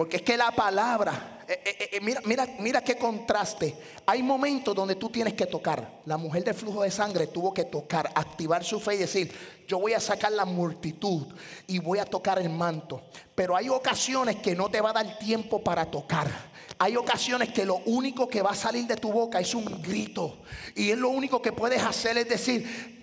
Porque 0.00 0.16
es 0.16 0.22
que 0.22 0.34
la 0.34 0.50
palabra, 0.50 1.44
eh, 1.46 1.60
eh, 1.62 1.88
eh, 1.92 2.00
mira, 2.00 2.22
mira, 2.24 2.48
mira 2.58 2.82
qué 2.82 2.96
contraste. 2.96 3.76
Hay 4.06 4.22
momentos 4.22 4.74
donde 4.74 4.94
tú 4.94 5.10
tienes 5.10 5.34
que 5.34 5.44
tocar. 5.44 6.00
La 6.06 6.16
mujer 6.16 6.42
del 6.42 6.54
flujo 6.54 6.82
de 6.84 6.90
sangre 6.90 7.26
tuvo 7.26 7.52
que 7.52 7.64
tocar, 7.64 8.10
activar 8.14 8.64
su 8.64 8.80
fe 8.80 8.94
y 8.94 8.96
decir, 9.00 9.30
yo 9.68 9.78
voy 9.78 9.92
a 9.92 10.00
sacar 10.00 10.32
la 10.32 10.46
multitud 10.46 11.26
y 11.66 11.80
voy 11.80 11.98
a 11.98 12.06
tocar 12.06 12.38
el 12.38 12.48
manto. 12.48 13.02
Pero 13.34 13.54
hay 13.54 13.68
ocasiones 13.68 14.36
que 14.36 14.56
no 14.56 14.70
te 14.70 14.80
va 14.80 14.88
a 14.88 14.94
dar 14.94 15.18
tiempo 15.18 15.62
para 15.62 15.84
tocar. 15.84 16.30
Hay 16.78 16.96
ocasiones 16.96 17.50
que 17.50 17.66
lo 17.66 17.76
único 17.84 18.26
que 18.26 18.40
va 18.40 18.52
a 18.52 18.56
salir 18.56 18.86
de 18.86 18.96
tu 18.96 19.12
boca 19.12 19.38
es 19.38 19.54
un 19.54 19.66
grito. 19.82 20.38
Y 20.74 20.92
es 20.92 20.96
lo 20.96 21.10
único 21.10 21.42
que 21.42 21.52
puedes 21.52 21.82
hacer 21.82 22.16
es 22.16 22.26
decir, 22.26 22.98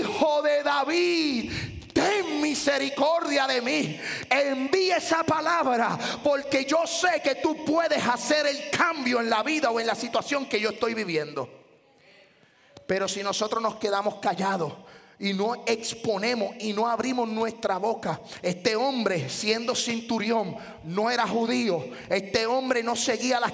hijo 0.00 0.40
de 0.40 0.62
David, 0.62 1.52
ten 1.94 2.42
misericordia 2.42 3.46
de 3.46 3.62
mí. 3.62 3.98
Envía 4.28 4.98
esa 4.98 5.22
palabra 5.22 5.98
porque 6.22 6.66
yo 6.66 6.86
sé 6.86 7.22
que 7.22 7.36
tú 7.36 7.64
puedes 7.64 8.06
hacer 8.06 8.46
el 8.46 8.68
cambio 8.68 9.20
en 9.20 9.30
la 9.30 9.42
vida 9.42 9.70
o 9.70 9.80
en 9.80 9.86
la 9.86 9.94
situación 9.94 10.46
que 10.46 10.60
yo 10.60 10.70
estoy 10.70 10.92
viviendo. 10.92 11.48
Pero 12.86 13.08
si 13.08 13.22
nosotros 13.22 13.62
nos 13.62 13.76
quedamos 13.76 14.16
callados, 14.16 14.72
y 15.18 15.32
no 15.32 15.54
exponemos 15.66 16.56
y 16.58 16.72
no 16.72 16.88
abrimos 16.88 17.28
nuestra 17.28 17.78
boca. 17.78 18.20
Este 18.42 18.74
hombre, 18.74 19.28
siendo 19.28 19.74
cinturión, 19.74 20.56
no 20.82 21.10
era 21.10 21.26
judío. 21.26 21.84
Este 22.08 22.46
hombre 22.46 22.82
no 22.82 22.96
seguía 22.96 23.40
las, 23.40 23.52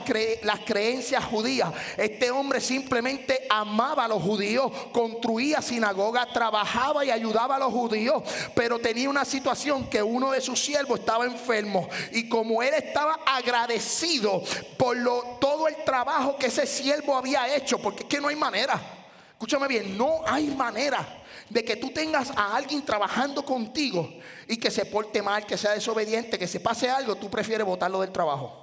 creencias 0.64 1.24
judías. 1.24 1.70
Este 1.96 2.30
hombre 2.30 2.60
simplemente 2.60 3.46
amaba 3.50 4.06
a 4.06 4.08
los 4.08 4.22
judíos, 4.22 4.72
construía 4.92 5.60
sinagoga, 5.60 6.26
trabajaba 6.32 7.04
y 7.04 7.10
ayudaba 7.10 7.56
a 7.56 7.60
los 7.60 7.72
judíos. 7.72 8.22
Pero 8.54 8.78
tenía 8.78 9.10
una 9.10 9.24
situación 9.24 9.88
que 9.88 10.02
uno 10.02 10.30
de 10.30 10.40
sus 10.40 10.58
siervos 10.58 11.00
estaba 11.00 11.26
enfermo. 11.26 11.88
Y 12.12 12.28
como 12.28 12.62
él 12.62 12.74
estaba 12.74 13.20
agradecido 13.26 14.42
por 14.78 14.96
todo 15.40 15.68
el 15.68 15.76
trabajo 15.84 16.36
que 16.36 16.46
ese 16.46 16.66
siervo 16.66 17.16
había 17.16 17.54
hecho, 17.54 17.78
porque 17.78 18.02
es 18.02 18.08
que 18.08 18.20
no 18.20 18.28
hay 18.28 18.36
manera. 18.36 18.80
Escúchame 19.32 19.68
bien, 19.68 19.96
no 19.96 20.22
hay 20.26 20.48
manera 20.48 21.19
de 21.50 21.64
que 21.64 21.76
tú 21.76 21.90
tengas 21.90 22.30
a 22.30 22.56
alguien 22.56 22.84
trabajando 22.84 23.44
contigo 23.44 24.08
y 24.46 24.56
que 24.56 24.70
se 24.70 24.86
porte 24.86 25.20
mal, 25.20 25.44
que 25.44 25.58
sea 25.58 25.72
desobediente, 25.72 26.38
que 26.38 26.46
se 26.46 26.60
pase 26.60 26.88
algo, 26.88 27.16
tú 27.16 27.28
prefieres 27.28 27.66
botarlo 27.66 28.00
del 28.00 28.12
trabajo. 28.12 28.56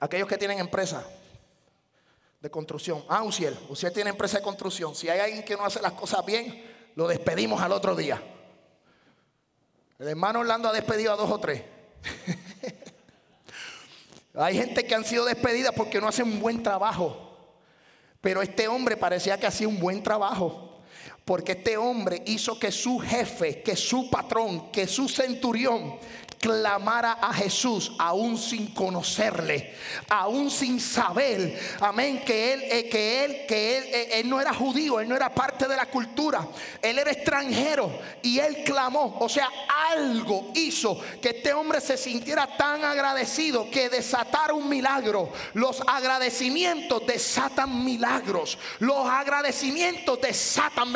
Aquellos 0.00 0.28
que 0.28 0.36
tienen 0.36 0.58
empresa 0.58 1.06
de 2.40 2.50
construcción. 2.50 3.04
Ah, 3.08 3.22
Uciel, 3.22 3.56
usted 3.68 3.92
tiene 3.92 4.10
empresa 4.10 4.38
de 4.38 4.44
construcción. 4.44 4.94
Si 4.94 5.08
hay 5.08 5.20
alguien 5.20 5.44
que 5.44 5.56
no 5.56 5.64
hace 5.64 5.80
las 5.80 5.92
cosas 5.92 6.26
bien, 6.26 6.62
lo 6.96 7.08
despedimos 7.08 7.62
al 7.62 7.72
otro 7.72 7.94
día. 7.96 8.20
El 9.98 10.08
hermano 10.08 10.40
Orlando 10.40 10.68
ha 10.68 10.72
despedido 10.72 11.12
a 11.12 11.16
dos 11.16 11.30
o 11.30 11.38
tres. 11.38 11.62
hay 14.34 14.56
gente 14.56 14.84
que 14.84 14.94
han 14.94 15.04
sido 15.04 15.24
despedidas 15.24 15.72
porque 15.76 16.00
no 16.00 16.08
hacen 16.08 16.26
un 16.26 16.40
buen 16.40 16.62
trabajo. 16.62 17.23
Pero 18.24 18.40
este 18.40 18.68
hombre 18.68 18.96
parecía 18.96 19.36
que 19.38 19.46
hacía 19.46 19.68
un 19.68 19.78
buen 19.78 20.02
trabajo. 20.02 20.73
Porque 21.24 21.52
este 21.52 21.76
hombre 21.76 22.22
hizo 22.26 22.58
que 22.58 22.70
su 22.70 22.98
jefe, 22.98 23.62
que 23.62 23.76
su 23.76 24.10
patrón, 24.10 24.70
que 24.70 24.86
su 24.86 25.08
centurión 25.08 25.98
clamara 26.44 27.12
a 27.22 27.32
Jesús 27.32 27.92
aún 27.98 28.36
sin 28.36 28.74
conocerle, 28.74 29.72
aún 30.10 30.50
sin 30.50 30.78
saber, 30.78 31.58
amén, 31.80 32.22
que 32.22 32.52
él, 32.52 32.62
eh, 32.64 32.88
que 32.90 33.24
él, 33.24 33.46
que 33.48 33.78
él, 33.78 33.84
eh, 33.84 34.08
él 34.20 34.28
no 34.28 34.38
era 34.38 34.52
judío, 34.52 35.00
él 35.00 35.08
no 35.08 35.16
era 35.16 35.34
parte 35.34 35.66
de 35.66 35.74
la 35.74 35.86
cultura, 35.86 36.46
él 36.82 36.98
era 36.98 37.10
extranjero 37.10 37.98
y 38.20 38.40
él 38.40 38.62
clamó, 38.62 39.16
o 39.20 39.28
sea, 39.30 39.48
algo 39.94 40.50
hizo 40.54 41.00
que 41.22 41.30
este 41.30 41.54
hombre 41.54 41.80
se 41.80 41.96
sintiera 41.96 42.46
tan 42.58 42.84
agradecido 42.84 43.70
que 43.70 43.88
desatara 43.88 44.52
un 44.52 44.68
milagro. 44.68 45.32
Los 45.54 45.80
agradecimientos 45.86 47.06
desatan 47.06 47.84
milagros, 47.84 48.58
los 48.80 49.08
agradecimientos 49.08 50.20
desatan 50.20 50.92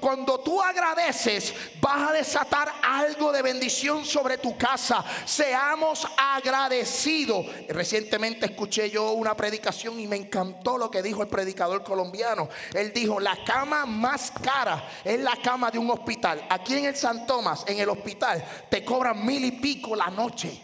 Cuando 0.00 0.40
tú 0.40 0.62
agradeces, 0.62 1.54
vas 1.80 2.10
a 2.10 2.12
desatar 2.12 2.72
algo 2.82 3.32
de 3.32 3.42
bendición 3.42 4.04
sobre 4.04 4.38
tu 4.38 4.56
casa. 4.56 5.04
Seamos 5.24 6.06
agradecidos. 6.16 7.46
Recientemente 7.68 8.46
escuché 8.46 8.90
yo 8.90 9.12
una 9.12 9.36
predicación 9.36 9.98
y 10.00 10.06
me 10.06 10.16
encantó 10.16 10.78
lo 10.78 10.90
que 10.90 11.02
dijo 11.02 11.22
el 11.22 11.28
predicador 11.28 11.82
colombiano. 11.82 12.48
Él 12.72 12.92
dijo, 12.92 13.20
la 13.20 13.36
cama 13.44 13.86
más 13.86 14.32
cara 14.42 14.88
es 15.04 15.18
la 15.20 15.36
cama 15.42 15.70
de 15.70 15.78
un 15.78 15.90
hospital. 15.90 16.44
Aquí 16.48 16.74
en 16.74 16.86
el 16.86 16.96
San 16.96 17.26
Tomás, 17.26 17.64
en 17.66 17.78
el 17.78 17.88
hospital, 17.88 18.44
te 18.70 18.84
cobran 18.84 19.24
mil 19.24 19.44
y 19.44 19.52
pico 19.52 19.96
la 19.96 20.08
noche. 20.08 20.62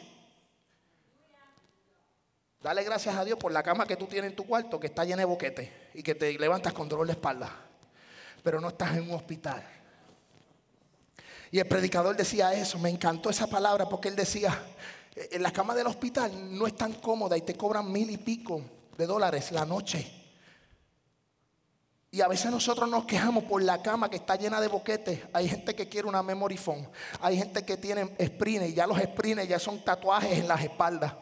Dale 2.60 2.84
gracias 2.84 3.16
a 3.16 3.24
Dios 3.24 3.38
por 3.38 3.50
la 3.50 3.62
cama 3.62 3.86
que 3.86 3.96
tú 3.96 4.06
tienes 4.06 4.30
en 4.30 4.36
tu 4.36 4.46
cuarto, 4.46 4.78
que 4.78 4.86
está 4.86 5.04
llena 5.04 5.18
de 5.18 5.24
boquetes 5.24 5.68
y 5.94 6.02
que 6.02 6.14
te 6.14 6.32
levantas 6.38 6.72
con 6.72 6.88
dolor 6.88 7.06
de 7.06 7.14
espalda. 7.14 7.71
Pero 8.42 8.60
no 8.60 8.68
estás 8.68 8.96
en 8.96 9.02
un 9.02 9.14
hospital. 9.14 9.62
Y 11.50 11.58
el 11.58 11.66
predicador 11.66 12.16
decía 12.16 12.54
eso, 12.54 12.78
me 12.78 12.88
encantó 12.88 13.28
esa 13.28 13.46
palabra 13.46 13.86
porque 13.88 14.08
él 14.08 14.16
decía, 14.16 14.58
en 15.14 15.42
la 15.42 15.52
cama 15.52 15.74
del 15.74 15.86
hospital 15.86 16.32
no 16.56 16.66
es 16.66 16.74
tan 16.74 16.94
cómoda 16.94 17.36
y 17.36 17.42
te 17.42 17.54
cobran 17.54 17.92
mil 17.92 18.10
y 18.10 18.16
pico 18.16 18.62
de 18.96 19.06
dólares 19.06 19.52
la 19.52 19.66
noche. 19.66 20.20
Y 22.10 22.20
a 22.20 22.28
veces 22.28 22.50
nosotros 22.50 22.88
nos 22.88 23.04
quejamos 23.04 23.44
por 23.44 23.62
la 23.62 23.82
cama 23.82 24.10
que 24.10 24.16
está 24.16 24.36
llena 24.36 24.60
de 24.60 24.68
boquetes. 24.68 25.20
Hay 25.32 25.48
gente 25.48 25.74
que 25.74 25.88
quiere 25.88 26.08
una 26.08 26.22
memory 26.22 26.58
phone. 26.58 26.88
Hay 27.20 27.38
gente 27.38 27.64
que 27.64 27.78
tiene 27.78 28.14
sprints 28.22 28.68
y 28.68 28.74
ya 28.74 28.86
los 28.86 28.98
sprints 28.98 29.48
ya 29.48 29.58
son 29.58 29.82
tatuajes 29.82 30.38
en 30.38 30.48
las 30.48 30.62
espaldas. 30.62 31.14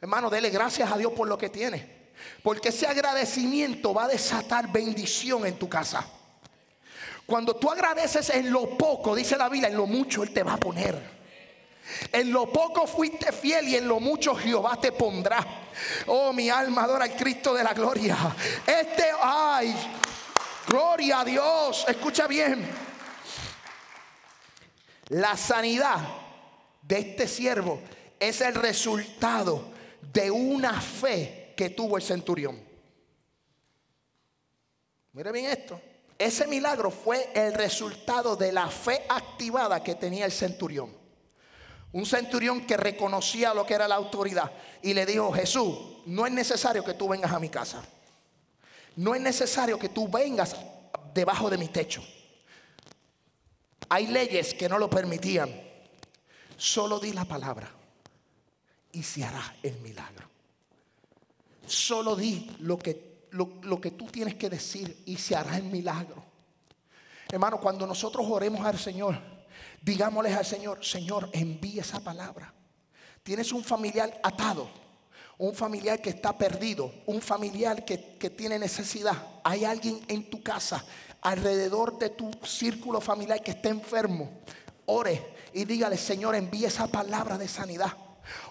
Hermano, 0.00 0.30
dele 0.30 0.50
gracias 0.50 0.90
a 0.90 0.96
Dios 0.96 1.12
por 1.12 1.28
lo 1.28 1.38
que 1.38 1.48
tiene. 1.48 1.95
Porque 2.42 2.68
ese 2.68 2.86
agradecimiento 2.86 3.92
va 3.92 4.04
a 4.04 4.08
desatar 4.08 4.70
bendición 4.70 5.46
en 5.46 5.58
tu 5.58 5.68
casa. 5.68 6.06
Cuando 7.26 7.56
tú 7.56 7.70
agradeces 7.70 8.30
en 8.30 8.52
lo 8.52 8.78
poco, 8.78 9.14
dice 9.14 9.36
la 9.36 9.48
Biblia, 9.48 9.68
en 9.68 9.76
lo 9.76 9.86
mucho 9.86 10.22
Él 10.22 10.32
te 10.32 10.42
va 10.42 10.54
a 10.54 10.58
poner. 10.58 11.16
En 12.12 12.32
lo 12.32 12.52
poco 12.52 12.86
fuiste 12.86 13.32
fiel 13.32 13.68
y 13.68 13.76
en 13.76 13.86
lo 13.86 14.00
mucho 14.00 14.34
Jehová 14.34 14.78
te 14.80 14.92
pondrá. 14.92 15.44
Oh, 16.06 16.32
mi 16.32 16.48
alma 16.50 16.84
adora 16.84 17.04
al 17.04 17.16
Cristo 17.16 17.54
de 17.54 17.62
la 17.62 17.74
gloria. 17.74 18.16
Este, 18.66 19.04
ay, 19.20 19.74
gloria 20.66 21.20
a 21.20 21.24
Dios. 21.24 21.84
Escucha 21.88 22.26
bien. 22.26 22.68
La 25.08 25.36
sanidad 25.36 25.98
de 26.82 26.98
este 26.98 27.28
siervo 27.28 27.80
es 28.18 28.40
el 28.40 28.54
resultado 28.54 29.72
de 30.00 30.30
una 30.30 30.80
fe 30.80 31.45
que 31.56 31.70
tuvo 31.70 31.96
el 31.96 32.02
centurión. 32.02 32.60
Mire 35.12 35.32
bien 35.32 35.46
esto. 35.46 35.80
Ese 36.18 36.46
milagro 36.46 36.90
fue 36.90 37.30
el 37.34 37.54
resultado 37.54 38.36
de 38.36 38.52
la 38.52 38.68
fe 38.68 39.04
activada 39.08 39.82
que 39.82 39.94
tenía 39.94 40.24
el 40.26 40.32
centurión. 40.32 40.90
Un 41.92 42.06
centurión 42.06 42.66
que 42.66 42.76
reconocía 42.76 43.54
lo 43.54 43.66
que 43.66 43.74
era 43.74 43.88
la 43.88 43.94
autoridad 43.94 44.52
y 44.82 44.92
le 44.94 45.06
dijo, 45.06 45.32
Jesús, 45.32 45.78
no 46.06 46.26
es 46.26 46.32
necesario 46.32 46.84
que 46.84 46.94
tú 46.94 47.08
vengas 47.08 47.32
a 47.32 47.40
mi 47.40 47.48
casa. 47.48 47.82
No 48.96 49.14
es 49.14 49.20
necesario 49.20 49.78
que 49.78 49.88
tú 49.88 50.08
vengas 50.08 50.56
debajo 51.14 51.50
de 51.50 51.58
mi 51.58 51.68
techo. 51.68 52.02
Hay 53.88 54.06
leyes 54.06 54.54
que 54.54 54.68
no 54.68 54.78
lo 54.78 54.90
permitían. 54.90 55.50
Solo 56.56 56.98
di 56.98 57.12
la 57.12 57.24
palabra 57.24 57.70
y 58.92 59.02
se 59.02 59.24
hará 59.24 59.56
el 59.62 59.76
milagro. 59.80 60.35
Solo 61.66 62.16
di 62.16 62.50
lo 62.60 62.78
que 62.78 63.06
lo, 63.36 63.80
que 63.80 63.90
tú 63.92 64.06
tienes 64.06 64.34
que 64.34 64.48
decir 64.48 65.02
y 65.06 65.16
se 65.16 65.36
hará 65.36 65.56
el 65.56 65.64
milagro. 65.64 66.24
Hermano, 67.30 67.60
cuando 67.60 67.86
nosotros 67.86 68.26
oremos 68.28 68.64
al 68.64 68.78
Señor, 68.78 69.18
digámosle 69.82 70.34
al 70.34 70.44
Señor, 70.44 70.84
Señor, 70.84 71.28
envíe 71.32 71.80
esa 71.80 72.00
palabra. 72.00 72.52
Tienes 73.22 73.52
un 73.52 73.64
familiar 73.64 74.20
atado, 74.22 74.68
un 75.38 75.54
familiar 75.54 76.00
que 76.00 76.10
está 76.10 76.36
perdido, 76.36 76.92
un 77.06 77.20
familiar 77.20 77.84
que, 77.84 78.16
que, 78.16 78.30
tiene 78.30 78.58
necesidad. 78.58 79.16
Hay 79.42 79.64
alguien 79.64 80.00
en 80.06 80.30
tu 80.30 80.42
casa, 80.42 80.84
alrededor 81.20 81.98
de 81.98 82.10
tu 82.10 82.30
círculo 82.44 83.00
familiar 83.00 83.42
que 83.42 83.50
está 83.50 83.68
enfermo. 83.68 84.30
Ore 84.86 85.34
y 85.52 85.64
dígale, 85.64 85.96
Señor, 85.96 86.36
envíe 86.36 86.66
esa 86.66 86.86
palabra 86.86 87.36
de 87.36 87.48
sanidad. 87.48 87.92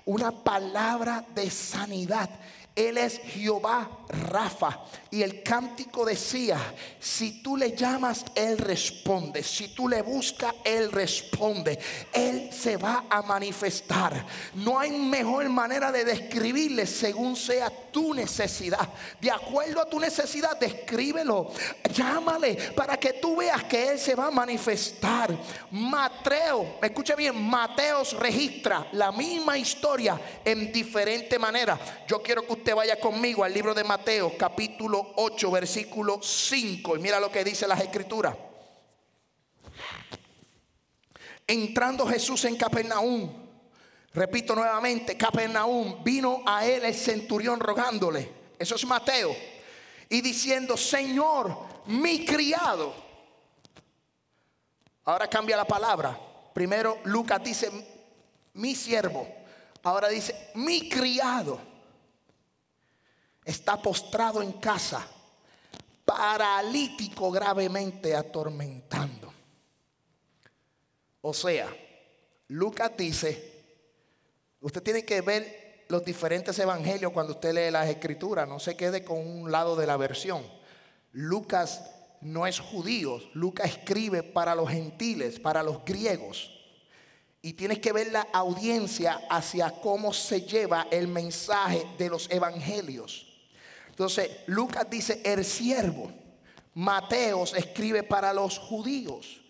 Una 0.06 0.32
palabra 0.32 1.25
de 1.34 1.49
sanidad 1.49 2.30
él 2.75 2.97
es 2.97 3.19
Jehová 3.19 3.89
Rafa. 4.09 4.81
Y 5.09 5.23
el 5.23 5.41
cántico 5.43 6.03
decía, 6.03 6.59
si 6.99 7.41
tú 7.41 7.55
le 7.55 7.73
llamas, 7.73 8.25
Él 8.35 8.57
responde. 8.57 9.43
Si 9.43 9.69
tú 9.69 9.88
le 9.88 10.01
buscas, 10.01 10.53
Él 10.65 10.91
responde. 10.91 11.79
Él 12.11 12.49
se 12.51 12.75
va 12.75 13.05
a 13.09 13.21
manifestar. 13.21 14.25
No 14.55 14.77
hay 14.77 14.91
mejor 14.91 15.47
manera 15.47 15.89
de 15.91 16.03
describirle 16.03 16.85
según 16.85 17.38
sea 17.38 17.69
tu 17.69 18.13
necesidad. 18.13 18.89
De 19.21 19.31
acuerdo 19.31 19.81
a 19.81 19.89
tu 19.89 19.97
necesidad, 19.97 20.59
descríbelo. 20.59 21.51
Llámale 21.93 22.55
para 22.75 22.97
que 22.97 23.13
tú 23.13 23.38
veas 23.38 23.63
que 23.63 23.91
Él 23.91 23.99
se 23.99 24.15
va 24.15 24.27
a 24.27 24.31
manifestar. 24.31 25.33
Mateo, 25.71 26.77
escuche 26.81 27.15
bien, 27.15 27.41
Mateos 27.41 28.13
registra 28.19 28.88
la 28.91 29.13
misma 29.13 29.57
historia 29.57 30.19
en 30.43 30.73
diferente 30.73 31.39
manera. 31.39 31.79
Yo 32.05 32.21
quiero 32.21 32.45
que 32.45 32.53
usted 32.53 32.64
vaya 32.73 32.99
conmigo 32.99 33.43
al 33.43 33.54
libro 33.54 33.73
de 33.73 33.84
Mateo, 33.84 34.38
capítulo 34.38 35.13
8, 35.17 35.51
versículo 35.51 36.19
5. 36.21 36.97
Y 36.97 36.99
mira 36.99 37.19
lo 37.19 37.32
que 37.32 37.43
dice 37.43 37.67
las 37.67 37.80
escrituras. 37.82 38.36
Entrando 41.47 42.08
Jesús 42.08 42.45
en 42.45 42.56
Capernaum, 42.56 43.32
repito 44.13 44.56
nuevamente, 44.56 45.15
Capernaum, 45.15 46.04
vino 46.04 46.41
a 46.45 46.65
él 46.65 46.86
el 46.86 46.95
centurión 46.95 47.60
rogándole. 47.60 48.32
Eso 48.58 48.75
es 48.75 48.86
Mateo. 48.86 49.36
Y 50.10 50.21
diciendo, 50.21 50.75
Señor, 50.75 51.58
mi 51.86 52.25
criado. 52.25 52.93
Ahora 55.04 55.30
cambia 55.30 55.58
la 55.58 55.65
palabra. 55.65 56.19
Primero 56.54 56.99
Lucas 57.04 57.43
dice, 57.43 57.69
mi 58.54 58.73
siervo. 58.73 59.28
Ahora 59.84 60.08
dice, 60.08 60.49
mi 60.56 60.89
criado 60.89 61.74
está 63.45 63.79
postrado 63.81 64.41
en 64.41 64.53
casa, 64.53 65.08
paralítico 66.03 67.31
gravemente 67.31 68.15
atormentando. 68.15 69.31
O 71.21 71.34
sea, 71.34 71.67
Lucas 72.49 72.91
dice, 72.97 73.63
usted 74.60 74.84
tiene 74.84 75.05
que 75.05 75.21
ver 75.21 75.86
los 75.88 76.03
diferentes 76.03 76.58
evangelios 76.60 77.12
cuando 77.12 77.34
usted 77.34 77.53
lee 77.53 77.71
las 77.71 77.88
escrituras, 77.88 78.47
no 78.47 78.60
se 78.60 78.75
quede 78.75 79.03
con 79.03 79.19
un 79.19 79.51
lado 79.51 79.75
de 79.75 79.88
la 79.88 79.97
versión. 79.97 80.43
Lucas 81.12 81.81
no 82.21 82.47
es 82.47 82.60
judío, 82.60 83.21
Lucas 83.34 83.69
escribe 83.69 84.23
para 84.23 84.55
los 84.55 84.69
gentiles, 84.69 85.39
para 85.39 85.63
los 85.63 85.86
griegos. 85.86 86.51
Y 87.41 87.53
tienes 87.53 87.77
que 87.77 87.93
ver 87.93 88.12
la 88.12 88.27
audiencia 88.34 89.21
hacia 89.29 89.69
cómo 89.69 90.12
se 90.12 90.41
lleva 90.41 90.88
el 90.89 91.08
mensaje 91.08 91.86
de 91.99 92.10
los 92.10 92.29
evangelios. 92.31 93.35
Entonces, 93.95 94.29
Lucas 94.47 94.89
dice 94.89 95.21
el 95.23 95.45
siervo. 95.45 96.12
Mateos 96.73 97.53
escribe 97.53 98.03
para 98.03 98.34
los 98.34 98.60
judíos 98.60 99.41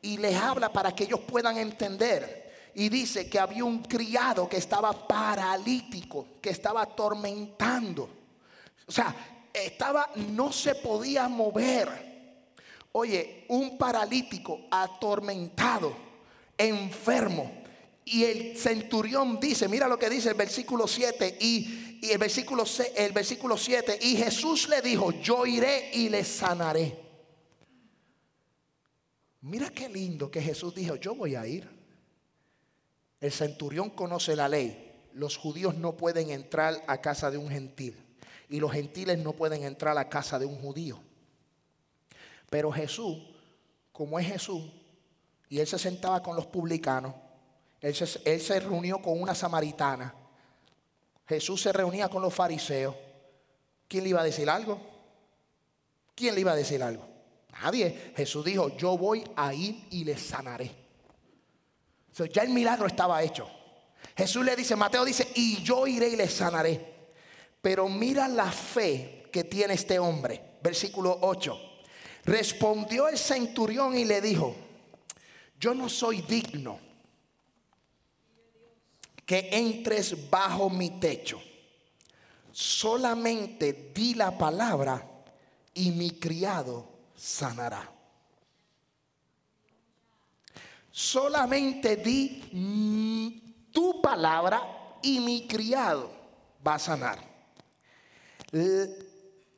y 0.00 0.16
les 0.16 0.34
habla 0.34 0.72
para 0.72 0.92
que 0.92 1.04
ellos 1.04 1.20
puedan 1.20 1.56
entender. 1.56 2.72
Y 2.74 2.88
dice 2.88 3.30
que 3.30 3.38
había 3.38 3.64
un 3.64 3.84
criado 3.84 4.48
que 4.48 4.56
estaba 4.56 5.06
paralítico, 5.06 6.26
que 6.40 6.50
estaba 6.50 6.82
atormentando. 6.82 8.10
O 8.88 8.90
sea, 8.90 9.14
estaba, 9.54 10.10
no 10.16 10.52
se 10.52 10.74
podía 10.74 11.28
mover. 11.28 12.42
Oye, 12.90 13.44
un 13.50 13.78
paralítico 13.78 14.62
atormentado, 14.68 15.94
enfermo. 16.58 17.62
Y 18.04 18.24
el 18.24 18.58
centurión 18.58 19.38
dice, 19.38 19.68
mira 19.68 19.86
lo 19.86 19.96
que 19.96 20.10
dice 20.10 20.30
el 20.30 20.34
versículo 20.34 20.88
7, 20.88 21.38
y 21.40 21.91
y 22.02 22.10
el 22.10 22.18
versículo, 22.18 22.64
el 22.96 23.12
versículo 23.12 23.56
7, 23.56 23.96
y 24.02 24.16
Jesús 24.16 24.68
le 24.68 24.82
dijo, 24.82 25.12
yo 25.12 25.46
iré 25.46 25.92
y 25.94 26.08
le 26.08 26.24
sanaré. 26.24 26.98
Mira 29.42 29.70
qué 29.70 29.88
lindo 29.88 30.28
que 30.28 30.42
Jesús 30.42 30.74
dijo, 30.74 30.96
yo 30.96 31.14
voy 31.14 31.36
a 31.36 31.46
ir. 31.46 31.70
El 33.20 33.30
centurión 33.30 33.90
conoce 33.90 34.34
la 34.34 34.48
ley. 34.48 35.10
Los 35.12 35.36
judíos 35.36 35.76
no 35.76 35.96
pueden 35.96 36.30
entrar 36.30 36.82
a 36.88 37.00
casa 37.00 37.30
de 37.30 37.38
un 37.38 37.48
gentil. 37.48 37.96
Y 38.48 38.58
los 38.58 38.72
gentiles 38.72 39.18
no 39.18 39.32
pueden 39.32 39.62
entrar 39.62 39.96
a 39.96 40.08
casa 40.08 40.40
de 40.40 40.44
un 40.44 40.56
judío. 40.56 40.98
Pero 42.50 42.72
Jesús, 42.72 43.16
como 43.92 44.18
es 44.18 44.26
Jesús, 44.26 44.64
y 45.48 45.60
él 45.60 45.68
se 45.68 45.78
sentaba 45.78 46.20
con 46.20 46.34
los 46.34 46.46
publicanos, 46.46 47.14
él 47.80 47.94
se, 47.94 48.20
él 48.24 48.40
se 48.40 48.58
reunió 48.58 49.00
con 49.00 49.22
una 49.22 49.36
samaritana 49.36 50.16
Jesús 51.32 51.62
se 51.62 51.72
reunía 51.72 52.08
con 52.08 52.20
los 52.20 52.34
fariseos. 52.34 52.94
¿Quién 53.88 54.04
le 54.04 54.10
iba 54.10 54.20
a 54.20 54.24
decir 54.24 54.48
algo? 54.50 54.80
¿Quién 56.14 56.34
le 56.34 56.42
iba 56.42 56.52
a 56.52 56.56
decir 56.56 56.82
algo? 56.82 57.08
Nadie. 57.62 58.12
Jesús 58.16 58.44
dijo, 58.44 58.76
yo 58.76 58.98
voy 58.98 59.24
a 59.36 59.54
ir 59.54 59.86
y 59.90 60.04
le 60.04 60.16
sanaré. 60.16 60.70
ya 62.32 62.42
el 62.42 62.50
milagro 62.50 62.86
estaba 62.86 63.22
hecho. 63.22 63.48
Jesús 64.16 64.44
le 64.44 64.54
dice, 64.56 64.76
Mateo 64.76 65.04
dice, 65.04 65.28
y 65.34 65.62
yo 65.62 65.86
iré 65.86 66.08
y 66.08 66.16
le 66.16 66.28
sanaré. 66.28 66.92
Pero 67.60 67.88
mira 67.88 68.28
la 68.28 68.50
fe 68.50 69.24
que 69.32 69.44
tiene 69.44 69.74
este 69.74 69.98
hombre. 69.98 70.58
Versículo 70.62 71.18
8. 71.22 71.58
Respondió 72.24 73.08
el 73.08 73.16
centurión 73.16 73.96
y 73.96 74.04
le 74.04 74.20
dijo, 74.20 74.54
yo 75.58 75.74
no 75.74 75.88
soy 75.88 76.22
digno 76.22 76.91
que 79.32 79.48
entres 79.50 80.28
bajo 80.28 80.68
mi 80.68 81.00
techo. 81.00 81.40
Solamente 82.52 83.90
di 83.94 84.12
la 84.12 84.36
palabra 84.36 85.02
y 85.72 85.90
mi 85.90 86.10
criado 86.10 86.86
sanará. 87.16 87.90
Solamente 90.90 91.96
di 91.96 92.42
mm, 92.52 93.72
tu 93.72 94.02
palabra 94.02 94.98
y 95.00 95.18
mi 95.20 95.46
criado 95.46 96.10
va 96.66 96.74
a 96.74 96.78
sanar. 96.78 97.18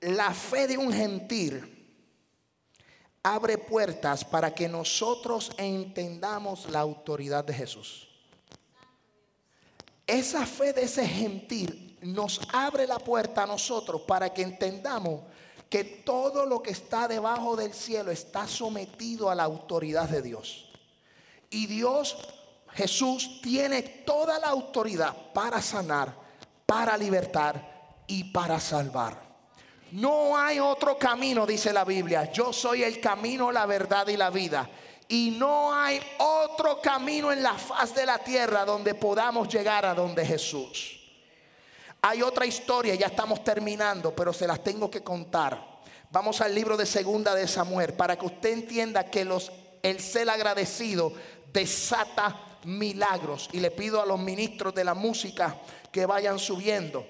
La 0.03 0.33
fe 0.33 0.69
de 0.69 0.79
un 0.79 0.93
gentil 0.93 1.99
abre 3.25 3.59
puertas 3.59 4.25
para 4.25 4.55
que 4.55 4.69
nosotros 4.69 5.51
entendamos 5.59 6.71
la 6.71 6.79
autoridad 6.79 7.43
de 7.43 7.55
Jesús. 7.55 8.14
Esa 10.07 10.45
fe 10.45 10.73
de 10.73 10.83
ese 10.83 11.07
gentil 11.07 11.99
nos 12.03 12.41
abre 12.53 12.87
la 12.87 12.99
puerta 12.99 13.45
a 13.45 13.47
nosotros 13.47 14.03
para 14.03 14.33
que 14.33 14.43
entendamos 14.43 15.23
que 15.71 15.83
todo 15.83 16.47
lo 16.47 16.63
que 16.63 16.71
está 16.71 17.09
debajo 17.09 17.57
del 17.57 17.73
cielo 17.73 18.11
está 18.11 18.47
sometido 18.47 19.31
a 19.31 19.35
la 19.35 19.45
autoridad 19.45 20.09
de 20.09 20.23
Dios. 20.23 20.71
Y 21.51 21.67
Dios, 21.67 22.17
Jesús, 22.73 23.41
tiene 23.43 23.83
toda 23.83 24.39
la 24.39 24.49
autoridad 24.49 25.33
para 25.33 25.63
sanar, 25.63 26.15
para 26.67 26.97
libertar 26.97 28.03
y 28.07 28.25
para 28.25 28.61
salvar. 28.61 29.25
No 29.93 30.37
hay 30.37 30.59
otro 30.59 30.99
camino, 30.99 31.47
dice 31.47 31.73
la 31.73 31.85
Biblia. 31.85 32.31
Yo 32.33 32.53
soy 32.53 32.83
el 32.83 33.01
camino, 33.01 33.51
la 33.51 33.65
verdad 33.65 34.09
y 34.09 34.17
la 34.17 34.31
vida. 34.31 34.69
Y 35.15 35.31
no 35.31 35.73
hay 35.73 36.01
otro 36.19 36.81
camino 36.81 37.31
en 37.31 37.41
la 37.41 37.55
faz 37.55 37.95
de 37.95 38.05
la 38.05 38.19
tierra 38.19 38.65
donde 38.65 38.97
podamos 38.97 39.47
llegar 39.47 39.87
a 39.87 39.95
donde 39.95 40.27
Jesús. 40.27 40.99
Hay 42.03 42.21
otra 42.21 42.45
historia, 42.47 42.97
ya 42.97 43.07
estamos 43.07 43.45
terminando, 43.45 44.13
pero 44.13 44.33
se 44.33 44.45
las 44.45 44.65
tengo 44.65 44.91
que 44.91 45.05
contar. 45.05 45.81
Vamos 46.11 46.41
al 46.41 46.53
libro 46.53 46.77
de 46.77 46.85
Segunda 46.85 47.33
de 47.33 47.47
Samuel 47.47 47.93
para 47.93 48.19
que 48.19 48.27
usted 48.27 48.55
entienda 48.55 49.09
que 49.09 49.25
los, 49.25 49.53
el 49.85 50.01
ser 50.01 50.29
agradecido 50.29 51.13
desata 51.53 52.59
milagros. 52.65 53.49
Y 53.53 53.61
le 53.61 53.71
pido 53.71 54.03
a 54.03 54.07
los 54.07 54.19
ministros 54.19 54.75
de 54.75 54.83
la 54.83 54.95
música 54.95 55.61
que 55.93 56.07
vayan 56.07 56.41
subiendo. 56.41 57.07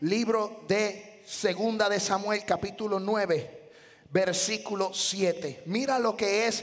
Libro 0.00 0.64
de 0.66 1.11
Segunda 1.32 1.88
de 1.88 1.98
Samuel 1.98 2.44
capítulo 2.44 3.00
9, 3.00 3.72
versículo 4.10 4.92
7. 4.92 5.62
Mira 5.64 5.98
lo 5.98 6.14
que 6.14 6.46
es 6.46 6.62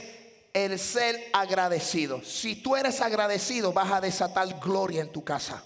el 0.54 0.78
ser 0.78 1.28
agradecido. 1.32 2.22
Si 2.22 2.54
tú 2.54 2.76
eres 2.76 3.00
agradecido, 3.00 3.72
vas 3.72 3.90
a 3.90 4.00
desatar 4.00 4.60
gloria 4.60 5.00
en 5.00 5.10
tu 5.10 5.24
casa. 5.24 5.60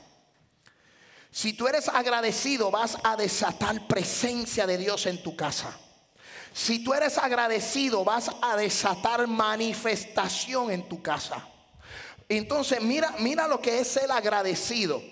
Si 1.30 1.52
tú 1.52 1.68
eres 1.68 1.88
agradecido, 1.88 2.70
vas 2.70 2.96
a 3.04 3.14
desatar 3.14 3.86
presencia 3.86 4.66
de 4.66 4.78
Dios 4.78 5.04
en 5.04 5.22
tu 5.22 5.36
casa. 5.36 5.78
Si 6.54 6.82
tú 6.82 6.94
eres 6.94 7.18
agradecido, 7.18 8.04
vas 8.04 8.30
a 8.40 8.56
desatar 8.56 9.26
manifestación 9.26 10.70
en 10.70 10.88
tu 10.88 11.02
casa. 11.02 11.46
Entonces, 12.26 12.80
mira, 12.80 13.14
mira 13.18 13.46
lo 13.46 13.60
que 13.60 13.80
es 13.80 13.98
el 13.98 14.10
agradecido. 14.10 15.02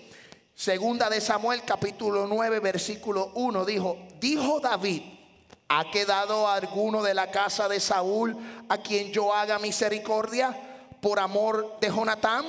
Segunda 0.55 1.09
de 1.09 1.19
Samuel 1.19 1.63
capítulo 1.65 2.27
9 2.27 2.59
versículo 2.59 3.31
1 3.33 3.65
dijo, 3.65 3.97
dijo 4.19 4.59
David, 4.59 5.01
¿ha 5.67 5.89
quedado 5.89 6.47
alguno 6.47 7.01
de 7.01 7.15
la 7.15 7.31
casa 7.31 7.67
de 7.67 7.79
Saúl 7.79 8.37
a 8.69 8.77
quien 8.77 9.11
yo 9.11 9.33
haga 9.33 9.57
misericordia 9.57 10.55
por 11.01 11.19
amor 11.19 11.77
de 11.81 11.89
Jonatán? 11.89 12.45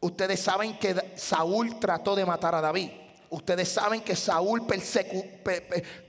Ustedes 0.00 0.40
saben 0.40 0.76
que 0.78 1.12
Saúl 1.16 1.78
trató 1.78 2.16
de 2.16 2.26
matar 2.26 2.56
a 2.56 2.60
David. 2.60 2.90
Ustedes 3.30 3.68
saben 3.68 4.02
que 4.02 4.16
Saúl 4.16 4.66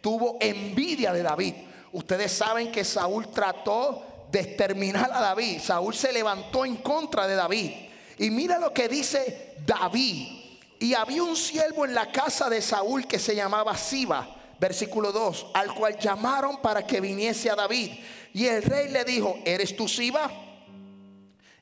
tuvo 0.02 0.38
envidia 0.42 1.14
de 1.14 1.24
David. 1.24 1.54
Ustedes 1.94 2.32
saben 2.32 2.72
que 2.72 2.84
Saúl 2.84 3.30
trató 3.30 4.28
de 4.32 4.40
exterminar 4.42 5.12
a 5.14 5.22
David. 5.22 5.62
Saúl 5.62 5.96
se 5.96 6.12
levantó 6.12 6.66
en 6.66 6.78
contra 6.78 7.28
de 7.28 7.36
David. 7.36 7.72
Y 8.18 8.32
mira 8.32 8.58
lo 8.58 8.74
que 8.74 8.90
dice 8.90 9.56
David. 9.66 10.45
Y 10.80 10.94
había 10.94 11.24
un 11.24 11.36
siervo 11.36 11.86
en 11.86 11.94
la 11.94 12.12
casa 12.12 12.50
de 12.50 12.62
Saúl 12.62 13.08
que 13.08 13.20
se 13.20 13.36
llamaba 13.36 13.78
Siba, 13.78 14.56
versículo 14.60 15.12
2, 15.12 15.48
al 15.54 15.74
cual 15.74 15.98
llamaron 15.98 16.62
para 16.62 16.86
que 16.86 17.02
viniese 17.02 17.50
a 17.50 17.56
David. 17.56 17.92
Y 18.34 18.46
el 18.48 18.64
rey 18.64 18.90
le 18.90 19.04
dijo, 19.04 19.38
¿eres 19.46 19.76
tú 19.76 19.88
Siba? 19.88 20.32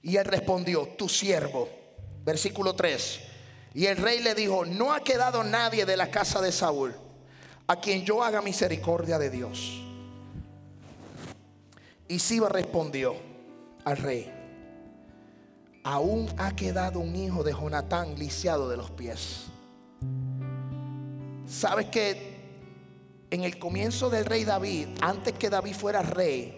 Y 0.02 0.18
él 0.18 0.26
respondió, 0.26 0.90
tu 0.98 1.08
siervo. 1.08 1.70
Versículo 2.24 2.76
3. 2.76 3.20
Y 3.76 3.86
el 3.86 3.98
rey 3.98 4.22
le 4.22 4.36
dijo, 4.36 4.66
no 4.66 4.94
ha 4.94 5.02
quedado 5.02 5.44
nadie 5.44 5.86
de 5.86 5.98
la 5.98 6.10
casa 6.10 6.42
de 6.42 6.52
Saúl 6.52 6.96
a 7.68 7.78
quien 7.78 8.04
yo 8.04 8.24
haga 8.24 8.42
misericordia 8.42 9.18
de 9.18 9.30
Dios. 9.30 9.82
Y 12.08 12.20
Siba 12.20 12.50
respondió 12.50 13.16
al 13.86 13.98
rey, 13.98 14.32
aún 15.84 16.30
ha 16.38 16.56
quedado 16.56 17.00
un 17.00 17.16
hijo 17.16 17.44
de 17.44 17.54
Jonatán 17.54 18.16
lisiado 18.18 18.70
de 18.70 18.78
los 18.78 18.92
pies. 18.92 19.46
¿Sabes 21.46 21.88
que 21.88 22.34
en 23.30 23.44
el 23.44 23.60
comienzo 23.60 24.10
del 24.10 24.26
rey 24.26 24.46
David, 24.46 24.88
antes 25.02 25.34
que 25.34 25.50
David 25.50 25.74
fuera 25.74 26.02
rey, 26.02 26.58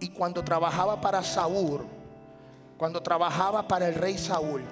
y 0.00 0.08
cuando 0.10 0.42
trabajaba 0.42 1.00
para 1.00 1.22
Saúl, 1.22 1.86
cuando 2.76 3.02
trabajaba 3.02 3.66
para 3.66 3.88
el 3.88 3.94
rey 3.94 4.16
Saúl, 4.16 4.62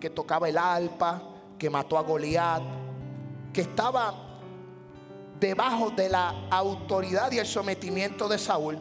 que 0.00 0.10
tocaba 0.10 0.48
el 0.48 0.58
alpa, 0.58 1.22
que 1.58 1.68
mató 1.68 1.98
a 1.98 2.02
Goliat, 2.02 2.62
que 3.52 3.62
estaba 3.62 4.14
debajo 5.40 5.90
de 5.90 6.08
la 6.08 6.48
autoridad 6.50 7.30
y 7.32 7.38
el 7.38 7.46
sometimiento 7.46 8.28
de 8.28 8.38
Saúl, 8.38 8.78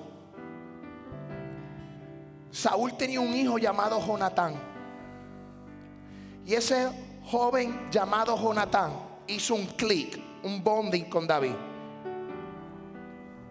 Saúl 2.52 2.98
tenía 2.98 3.20
un 3.20 3.34
hijo 3.34 3.58
llamado 3.58 4.00
Jonatán. 4.00 4.56
Y 6.46 6.54
ese 6.54 6.90
joven 7.26 7.90
llamado 7.92 8.38
Jonatán 8.38 8.94
hizo 9.28 9.56
un 9.56 9.66
clic, 9.66 10.20
un 10.44 10.64
bonding 10.64 11.06
con 11.06 11.28
David. 11.28 11.56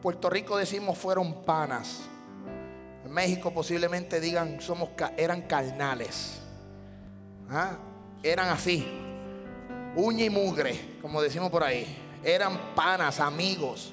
Puerto 0.01 0.31
Rico 0.31 0.57
decimos 0.57 0.97
fueron 0.97 1.45
panas. 1.45 2.03
En 3.05 3.13
México 3.13 3.53
posiblemente 3.53 4.21
digan 4.21 4.61
somos 4.61 4.91
eran 5.17 5.43
carnales. 5.43 6.41
¿Ah? 7.51 7.77
Eran 8.23 8.49
así. 8.49 8.87
Uña 9.95 10.25
y 10.25 10.31
mugre, 10.31 10.99
como 11.01 11.21
decimos 11.23 11.51
por 11.51 11.63
ahí. 11.63 11.87
Eran 12.25 12.75
panas, 12.75 13.21
amigos 13.21 13.93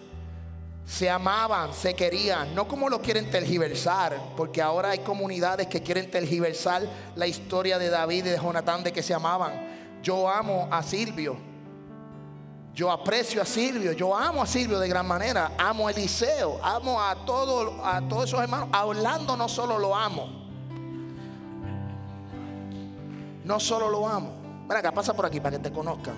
se 0.86 1.10
amaban, 1.10 1.74
se 1.74 1.96
querían, 1.96 2.54
no 2.54 2.68
como 2.68 2.90
lo 2.90 3.02
quieren 3.02 3.30
tergiversar, 3.30 4.20
porque 4.36 4.62
ahora 4.62 4.90
hay 4.90 5.00
comunidades 5.00 5.68
que 5.68 5.82
quieren 5.82 6.12
tergiversar 6.12 6.84
la 7.16 7.26
historia 7.26 7.80
de 7.80 7.90
David 7.90 8.26
y 8.26 8.30
de 8.30 8.38
Jonatán 8.38 8.84
de 8.84 8.92
que 8.92 9.02
se 9.02 9.14
amaban. 9.14 10.02
Yo 10.04 10.30
amo 10.30 10.68
a 10.70 10.84
Silvio, 10.84 11.38
yo 12.74 12.92
aprecio 12.92 13.42
a 13.42 13.46
Silvio, 13.46 13.94
yo 13.94 14.16
amo 14.16 14.42
a 14.42 14.46
Silvio 14.46 14.78
de 14.78 14.90
gran 14.90 15.08
manera, 15.08 15.52
amo 15.58 15.88
a 15.88 15.92
Eliseo, 15.92 16.60
amo 16.62 17.02
a, 17.02 17.16
todos 17.26 17.74
a 17.82 18.02
todos 18.02 18.26
esos 18.26 18.42
hermanos. 18.42 18.68
A 18.74 18.86
Orlando 18.86 19.38
no 19.38 19.48
solo 19.48 19.80
lo 19.80 19.96
amo, 19.96 20.28
no 23.46 23.60
solo 23.60 23.90
lo 23.90 24.06
amo. 24.06 24.34
Ven 24.68 24.78
acá, 24.78 24.92
pasa 24.92 25.14
por 25.14 25.26
aquí 25.26 25.40
para 25.40 25.58
que 25.58 25.64
te 25.64 25.72
conozcan. 25.72 26.16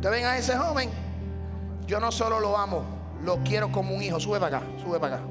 Te 0.00 0.08
ven 0.08 0.24
a 0.24 0.38
ese 0.38 0.56
joven 0.56 1.13
yo 1.86 2.00
no 2.00 2.10
solo 2.10 2.40
lo 2.40 2.56
amo, 2.56 2.82
lo 3.22 3.38
quiero 3.44 3.70
como 3.70 3.94
un 3.94 4.02
hijo. 4.02 4.18
Sube 4.18 4.40
para 4.40 4.58
acá, 4.58 4.66
sube 4.82 4.98
para 4.98 5.16
acá. 5.16 5.24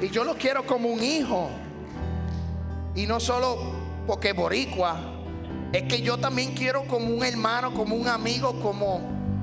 Y 0.00 0.10
yo 0.10 0.24
lo 0.24 0.34
quiero 0.34 0.66
como 0.66 0.88
un 0.88 1.02
hijo. 1.02 1.48
Y 2.94 3.06
no 3.06 3.20
solo 3.20 3.58
porque 4.06 4.32
boricua. 4.32 5.00
Es 5.72 5.84
que 5.84 6.02
yo 6.02 6.18
también 6.18 6.54
quiero 6.54 6.86
como 6.86 7.06
un 7.06 7.24
hermano, 7.24 7.72
como 7.74 7.96
un 7.96 8.06
amigo, 8.06 8.60
como 8.60 9.00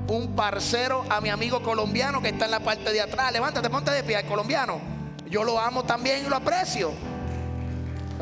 un 0.08 0.34
parcero 0.34 1.04
a 1.08 1.20
mi 1.20 1.30
amigo 1.30 1.62
colombiano 1.62 2.22
que 2.22 2.28
está 2.28 2.44
en 2.44 2.52
la 2.52 2.60
parte 2.60 2.92
de 2.92 3.00
atrás. 3.00 3.32
Levántate, 3.32 3.68
ponte 3.70 3.90
de 3.90 4.02
pie 4.02 4.16
al 4.16 4.26
colombiano. 4.26 4.80
Yo 5.28 5.44
lo 5.44 5.58
amo 5.58 5.84
también 5.84 6.24
y 6.24 6.28
lo 6.28 6.36
aprecio. 6.36 6.92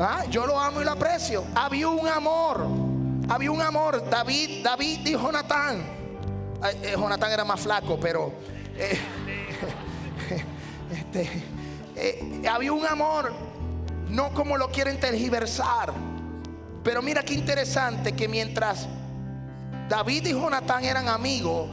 Ah, 0.03 0.25
yo 0.25 0.47
lo 0.47 0.59
amo 0.59 0.81
y 0.81 0.83
lo 0.83 0.91
aprecio. 0.91 1.45
Había 1.53 1.87
un 1.87 2.07
amor. 2.07 2.65
Había 3.29 3.51
un 3.51 3.61
amor. 3.61 4.09
David, 4.09 4.63
David 4.63 5.05
y 5.05 5.11
Jonatán. 5.11 5.83
Eh, 6.81 6.95
Jonatán 6.97 7.31
era 7.31 7.45
más 7.45 7.59
flaco, 7.59 7.99
pero 7.99 8.33
eh, 8.75 8.99
este, 10.91 11.43
eh, 11.95 12.41
había 12.51 12.73
un 12.73 12.85
amor. 12.85 13.31
No 14.09 14.33
como 14.33 14.57
lo 14.57 14.71
quieren 14.71 14.99
tergiversar. 14.99 15.93
Pero 16.83 17.03
mira 17.03 17.21
qué 17.21 17.35
interesante 17.35 18.13
que 18.13 18.27
mientras 18.27 18.87
David 19.87 20.25
y 20.25 20.31
Jonatán 20.31 20.83
eran 20.83 21.09
amigos, 21.09 21.69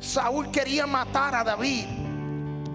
Saúl 0.00 0.50
quería 0.50 0.86
matar 0.86 1.34
a 1.34 1.44
David. 1.44 2.01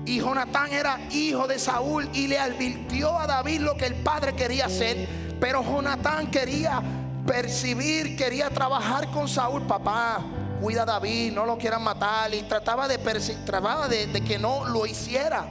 Y 0.07 0.19
Jonatán 0.21 0.71
era 0.71 1.01
hijo 1.11 1.47
de 1.47 1.59
Saúl 1.59 2.09
y 2.13 2.27
le 2.27 2.39
advirtió 2.39 3.19
a 3.19 3.27
David 3.27 3.59
lo 3.59 3.75
que 3.75 3.87
el 3.87 3.95
padre 3.95 4.33
quería 4.33 4.67
hacer. 4.67 5.05
Pero 5.37 5.61
Jonatán 5.61 6.31
quería 6.31 6.81
percibir, 7.27 8.15
quería 8.15 8.49
trabajar 8.49 9.11
con 9.11 9.27
Saúl. 9.27 9.63
Papá, 9.63 10.21
cuida 10.61 10.83
a 10.83 10.85
David, 10.85 11.33
no 11.33 11.45
lo 11.45 11.57
quieran 11.57 11.83
matar. 11.83 12.33
Y 12.33 12.43
trataba 12.43 12.87
de, 12.87 12.97
trataba 13.45 13.89
de, 13.89 14.23
que 14.25 14.39
no 14.39 14.63
lo 14.63 14.85
hiciera. 14.85 15.45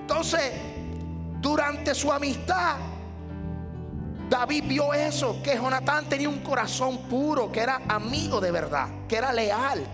Entonces, 0.00 0.52
durante 1.42 1.94
su 1.94 2.10
amistad, 2.10 2.76
David 4.30 4.64
vio 4.66 4.94
eso, 4.94 5.42
que 5.42 5.56
Jonatán 5.56 6.08
tenía 6.08 6.30
un 6.30 6.38
corazón 6.38 7.00
puro, 7.02 7.52
que 7.52 7.60
era 7.60 7.82
amigo 7.86 8.40
de 8.40 8.50
verdad, 8.50 8.88
que 9.06 9.16
era 9.16 9.30
leal. 9.30 9.86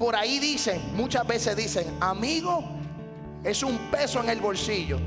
Por 0.00 0.16
ahí 0.16 0.38
dicen, 0.38 0.80
muchas 0.96 1.26
veces 1.26 1.54
dicen, 1.54 1.84
amigo 2.00 2.64
es 3.44 3.62
un 3.62 3.76
peso 3.90 4.18
en 4.22 4.30
el 4.30 4.40
bolsillo. 4.40 4.98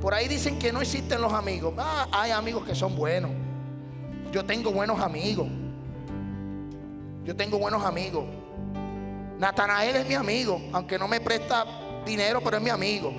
Por 0.00 0.14
ahí 0.14 0.28
dicen 0.28 0.60
que 0.60 0.72
no 0.72 0.80
existen 0.80 1.20
los 1.20 1.32
amigos. 1.32 1.74
Ah, 1.76 2.06
hay 2.12 2.30
amigos 2.30 2.64
que 2.64 2.72
son 2.72 2.94
buenos. 2.94 3.32
Yo 4.30 4.44
tengo 4.44 4.70
buenos 4.70 5.00
amigos. 5.00 5.48
Yo 7.24 7.34
tengo 7.34 7.58
buenos 7.58 7.84
amigos. 7.84 8.26
Natanael 9.40 9.96
es 9.96 10.06
mi 10.06 10.14
amigo, 10.14 10.62
aunque 10.72 11.00
no 11.00 11.08
me 11.08 11.20
presta 11.20 11.66
dinero, 12.06 12.40
pero 12.44 12.58
es 12.58 12.62
mi 12.62 12.70
amigo. 12.70 13.12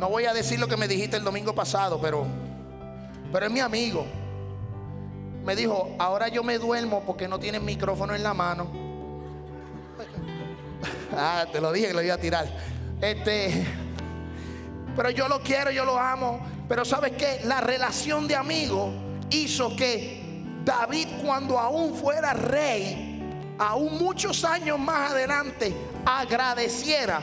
No 0.00 0.08
voy 0.08 0.24
a 0.24 0.34
decir 0.34 0.58
lo 0.58 0.66
que 0.66 0.76
me 0.76 0.88
dijiste 0.88 1.16
el 1.16 1.22
domingo 1.22 1.54
pasado, 1.54 2.00
pero, 2.00 2.26
pero 3.30 3.46
es 3.46 3.52
mi 3.52 3.60
amigo. 3.60 4.04
Me 5.46 5.54
dijo, 5.54 5.94
ahora 6.00 6.26
yo 6.26 6.42
me 6.42 6.58
duermo 6.58 7.04
porque 7.06 7.28
no 7.28 7.38
tiene 7.38 7.60
micrófono 7.60 8.16
en 8.16 8.24
la 8.24 8.34
mano. 8.34 8.66
ah, 11.16 11.46
te 11.52 11.60
lo 11.60 11.70
dije 11.70 11.86
que 11.86 11.94
lo 11.94 12.02
iba 12.02 12.14
a 12.14 12.18
tirar. 12.18 12.48
Este, 13.00 13.64
pero 14.96 15.10
yo 15.10 15.28
lo 15.28 15.40
quiero, 15.40 15.70
yo 15.70 15.84
lo 15.84 15.96
amo. 15.96 16.40
Pero 16.68 16.84
sabes 16.84 17.12
que 17.12 17.42
la 17.44 17.60
relación 17.60 18.26
de 18.26 18.34
amigos 18.34 18.92
hizo 19.30 19.76
que 19.76 20.42
David 20.64 21.06
cuando 21.24 21.60
aún 21.60 21.94
fuera 21.94 22.32
rey, 22.32 23.54
aún 23.56 23.98
muchos 23.98 24.44
años 24.44 24.80
más 24.80 25.12
adelante, 25.12 25.72
agradeciera, 26.04 27.20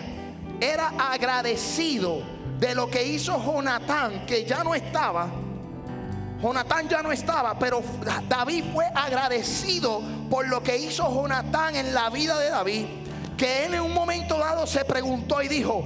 era 0.62 0.94
agradecido 0.98 2.22
de 2.58 2.74
lo 2.74 2.90
que 2.90 3.06
hizo 3.06 3.38
Jonatán, 3.44 4.26
que 4.26 4.46
ya 4.46 4.64
no 4.64 4.74
estaba. 4.74 5.28
Jonatán 6.44 6.90
ya 6.90 7.02
no 7.02 7.14
estaba, 7.14 7.58
pero 7.58 7.82
David 8.28 8.66
fue 8.74 8.86
agradecido 8.94 10.02
por 10.30 10.46
lo 10.46 10.62
que 10.62 10.76
hizo 10.76 11.10
Jonatán 11.10 11.78
en 11.78 11.94
la 11.94 12.10
vida 12.10 12.38
de 12.38 12.50
David, 12.50 12.86
que 13.38 13.66
él 13.66 13.76
en 13.76 13.80
un 13.80 13.94
momento 13.94 14.38
dado 14.38 14.68
se 14.68 14.84
preguntó 14.84 15.42
y 15.42 15.48
dijo, 15.48 15.86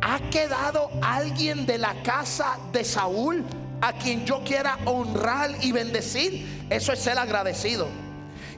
¿ha 0.00 0.18
quedado 0.30 0.90
alguien 1.02 1.66
de 1.66 1.76
la 1.76 2.02
casa 2.02 2.58
de 2.72 2.84
Saúl 2.84 3.44
a 3.82 3.92
quien 3.92 4.24
yo 4.24 4.42
quiera 4.42 4.78
honrar 4.86 5.50
y 5.60 5.72
bendecir? 5.72 6.66
Eso 6.70 6.94
es 6.94 6.98
ser 6.98 7.18
agradecido. 7.18 7.86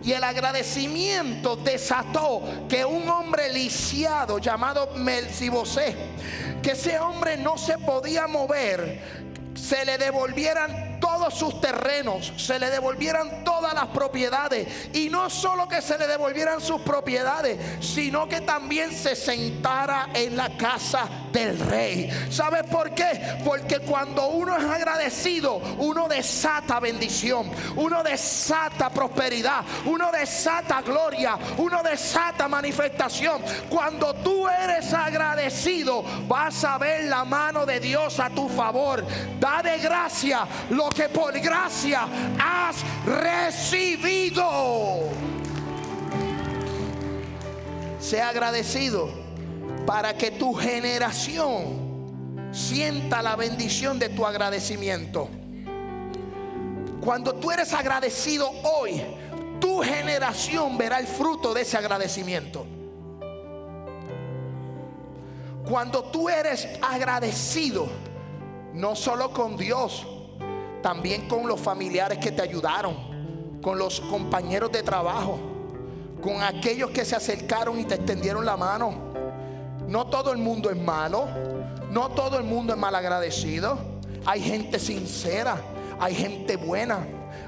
Y 0.05 0.12
el 0.12 0.22
agradecimiento 0.22 1.57
desató 1.57 2.43
que 2.68 2.85
un 2.85 3.09
hombre 3.09 3.53
lisiado 3.53 4.39
llamado 4.39 4.93
Melcibosé, 4.95 5.97
que 6.62 6.72
ese 6.72 6.97
hombre 7.01 7.37
no 7.39 7.59
se 7.59 7.76
podía 7.78 8.28
mover, 8.28 9.03
se 9.57 9.85
le 9.85 9.99
devolvieran 9.99 10.93
sus 11.30 11.60
terrenos, 11.60 12.32
se 12.36 12.58
le 12.58 12.70
devolvieran 12.70 13.44
todas 13.44 13.74
las 13.74 13.86
propiedades. 13.86 14.90
Y 14.92 15.08
no 15.08 15.30
solo 15.30 15.68
que 15.68 15.82
se 15.82 15.98
le 15.98 16.06
devolvieran 16.06 16.60
sus 16.60 16.80
propiedades, 16.82 17.58
sino 17.80 18.28
que 18.28 18.40
también 18.40 18.92
se 18.92 19.16
sentara 19.16 20.08
en 20.14 20.36
la 20.36 20.56
casa 20.56 21.08
del 21.32 21.58
rey. 21.58 22.10
¿Sabes 22.30 22.64
por 22.64 22.94
qué? 22.94 23.38
Porque 23.44 23.80
cuando 23.80 24.28
uno 24.28 24.56
es 24.56 24.64
agradecido, 24.64 25.56
uno 25.78 26.08
desata 26.08 26.80
bendición, 26.80 27.50
uno 27.76 28.02
desata 28.02 28.90
prosperidad, 28.90 29.64
uno 29.84 30.10
desata 30.12 30.80
gloria, 30.82 31.36
uno 31.58 31.82
desata 31.82 32.48
manifestación. 32.48 33.42
Cuando 33.68 34.14
tú 34.14 34.48
eres 34.48 34.92
agradecido, 34.92 36.04
vas 36.26 36.64
a 36.64 36.78
ver 36.78 37.04
la 37.04 37.24
mano 37.24 37.66
de 37.66 37.80
Dios 37.80 38.20
a 38.20 38.30
tu 38.30 38.48
favor. 38.48 39.04
Da 39.40 39.62
de 39.62 39.78
gracia 39.78 40.46
lo 40.70 40.88
que 40.88 41.08
por 41.14 41.38
gracia 41.40 42.06
has 42.38 42.84
recibido. 43.06 44.44
Sea 48.00 48.28
agradecido 48.28 49.08
para 49.86 50.14
que 50.14 50.32
tu 50.32 50.52
generación 50.52 52.50
sienta 52.52 53.22
la 53.22 53.36
bendición 53.36 53.98
de 53.98 54.10
tu 54.10 54.26
agradecimiento. 54.26 55.30
Cuando 57.00 57.34
tú 57.34 57.50
eres 57.50 57.72
agradecido 57.72 58.50
hoy, 58.62 59.02
tu 59.60 59.82
generación 59.82 60.76
verá 60.76 60.98
el 60.98 61.06
fruto 61.06 61.54
de 61.54 61.62
ese 61.62 61.76
agradecimiento. 61.78 62.66
Cuando 65.68 66.04
tú 66.04 66.28
eres 66.28 66.68
agradecido, 66.82 67.88
no 68.74 68.94
solo 68.94 69.32
con 69.32 69.56
Dios, 69.56 70.06
también 70.85 71.26
con 71.28 71.49
los 71.49 71.59
familiares 71.59 72.18
que 72.18 72.30
te 72.30 72.43
ayudaron, 72.43 72.95
con 73.62 73.78
los 73.78 74.03
compañeros 74.03 74.70
de 74.70 74.82
trabajo, 74.82 75.39
con 76.20 76.43
aquellos 76.43 76.91
que 76.91 77.07
se 77.07 77.16
acercaron 77.16 77.80
y 77.80 77.85
te 77.85 77.95
extendieron 77.95 78.45
la 78.45 78.59
mano. 78.59 78.93
No 79.89 80.09
todo 80.09 80.30
el 80.30 80.37
mundo 80.37 80.68
es 80.70 80.76
malo, 80.76 81.26
no 81.91 82.11
todo 82.11 82.37
el 82.37 82.45
mundo 82.45 82.74
es 82.74 82.78
malagradecido. 82.78 83.78
Hay 84.26 84.43
gente 84.43 84.78
sincera, 84.78 85.57
hay 85.99 86.14
gente 86.14 86.57
buena, 86.57 86.99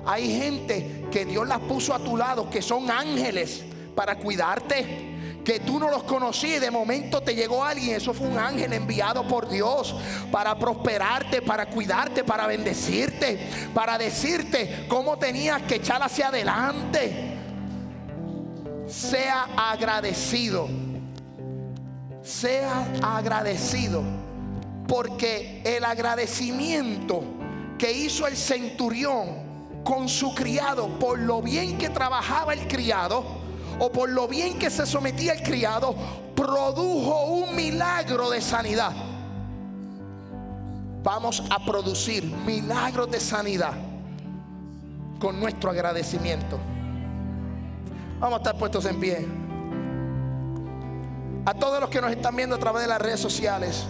hay 0.07 0.35
gente 0.41 1.05
que 1.13 1.27
Dios 1.27 1.47
las 1.47 1.59
puso 1.59 1.93
a 1.93 1.99
tu 1.99 2.17
lado, 2.17 2.49
que 2.49 2.63
son 2.63 2.91
ángeles 2.91 3.67
para 3.95 4.17
cuidarte 4.17 5.16
que 5.47 5.61
tú 5.61 5.79
no 5.79 5.89
los 5.89 6.03
conocías 6.03 6.57
y 6.57 6.59
de 6.59 6.73
momento 6.73 7.21
te 7.21 7.33
llegó 7.33 7.65
alguien. 7.65 7.95
Eso 7.95 8.13
fue 8.13 8.27
un 8.27 8.37
ángel 8.37 8.73
enviado 8.73 9.29
por 9.29 9.49
Dios 9.49 9.95
para 10.33 10.59
prosperarte, 10.59 11.41
para 11.41 11.67
cuidarte, 11.67 12.25
para 12.25 12.49
bendecirte, 12.49 13.39
para 13.73 13.97
decirte 13.97 14.87
cómo 14.89 15.17
tenías 15.17 15.63
que 15.63 15.77
echar 15.77 16.03
hacia 16.03 16.29
adelante. 16.29 17.39
Sea 18.89 19.47
agradecido. 19.57 20.69
Sea 22.25 22.89
agradecido. 23.01 24.03
Porque 24.89 25.63
el 25.65 25.85
agradecimiento 25.85 27.23
que 27.79 27.93
hizo 27.93 28.27
el 28.27 28.37
centurión 28.37 29.47
con 29.85 30.09
su 30.09 30.35
criado 30.35 30.99
por 30.99 31.21
lo 31.21 31.41
bien 31.41 31.79
que 31.79 31.89
trabajaba 31.89 32.53
el 32.53 32.67
criado, 32.67 33.36
o 33.79 33.91
por 33.91 34.09
lo 34.09 34.27
bien 34.27 34.59
que 34.59 34.71
se 34.71 34.87
sometía 34.87 35.33
el 35.33 35.43
criado, 35.43 35.95
produjo 36.35 37.27
un 37.27 37.55
milagro 37.55 38.31
de 38.31 38.41
sanidad. 38.41 38.93
Vamos 41.03 41.43
a 41.51 41.65
producir 41.65 42.25
milagros 42.25 43.11
de 43.11 43.21
sanidad 43.21 43.73
con 45.19 45.39
nuestro 45.39 45.71
agradecimiento. 45.71 46.59
Vamos 48.19 48.39
a 48.39 48.43
estar 48.43 48.59
puestos 48.59 48.85
en 48.87 49.01
pie. 49.01 49.27
A 51.45 51.55
todos 51.55 51.81
los 51.81 51.91
que 51.91 52.01
nos 52.01 52.11
están 52.11 52.35
viendo 52.35 52.57
a 52.57 52.59
través 52.59 52.83
de 52.83 52.89
las 52.89 53.01
redes 53.01 53.21
sociales, 53.21 53.87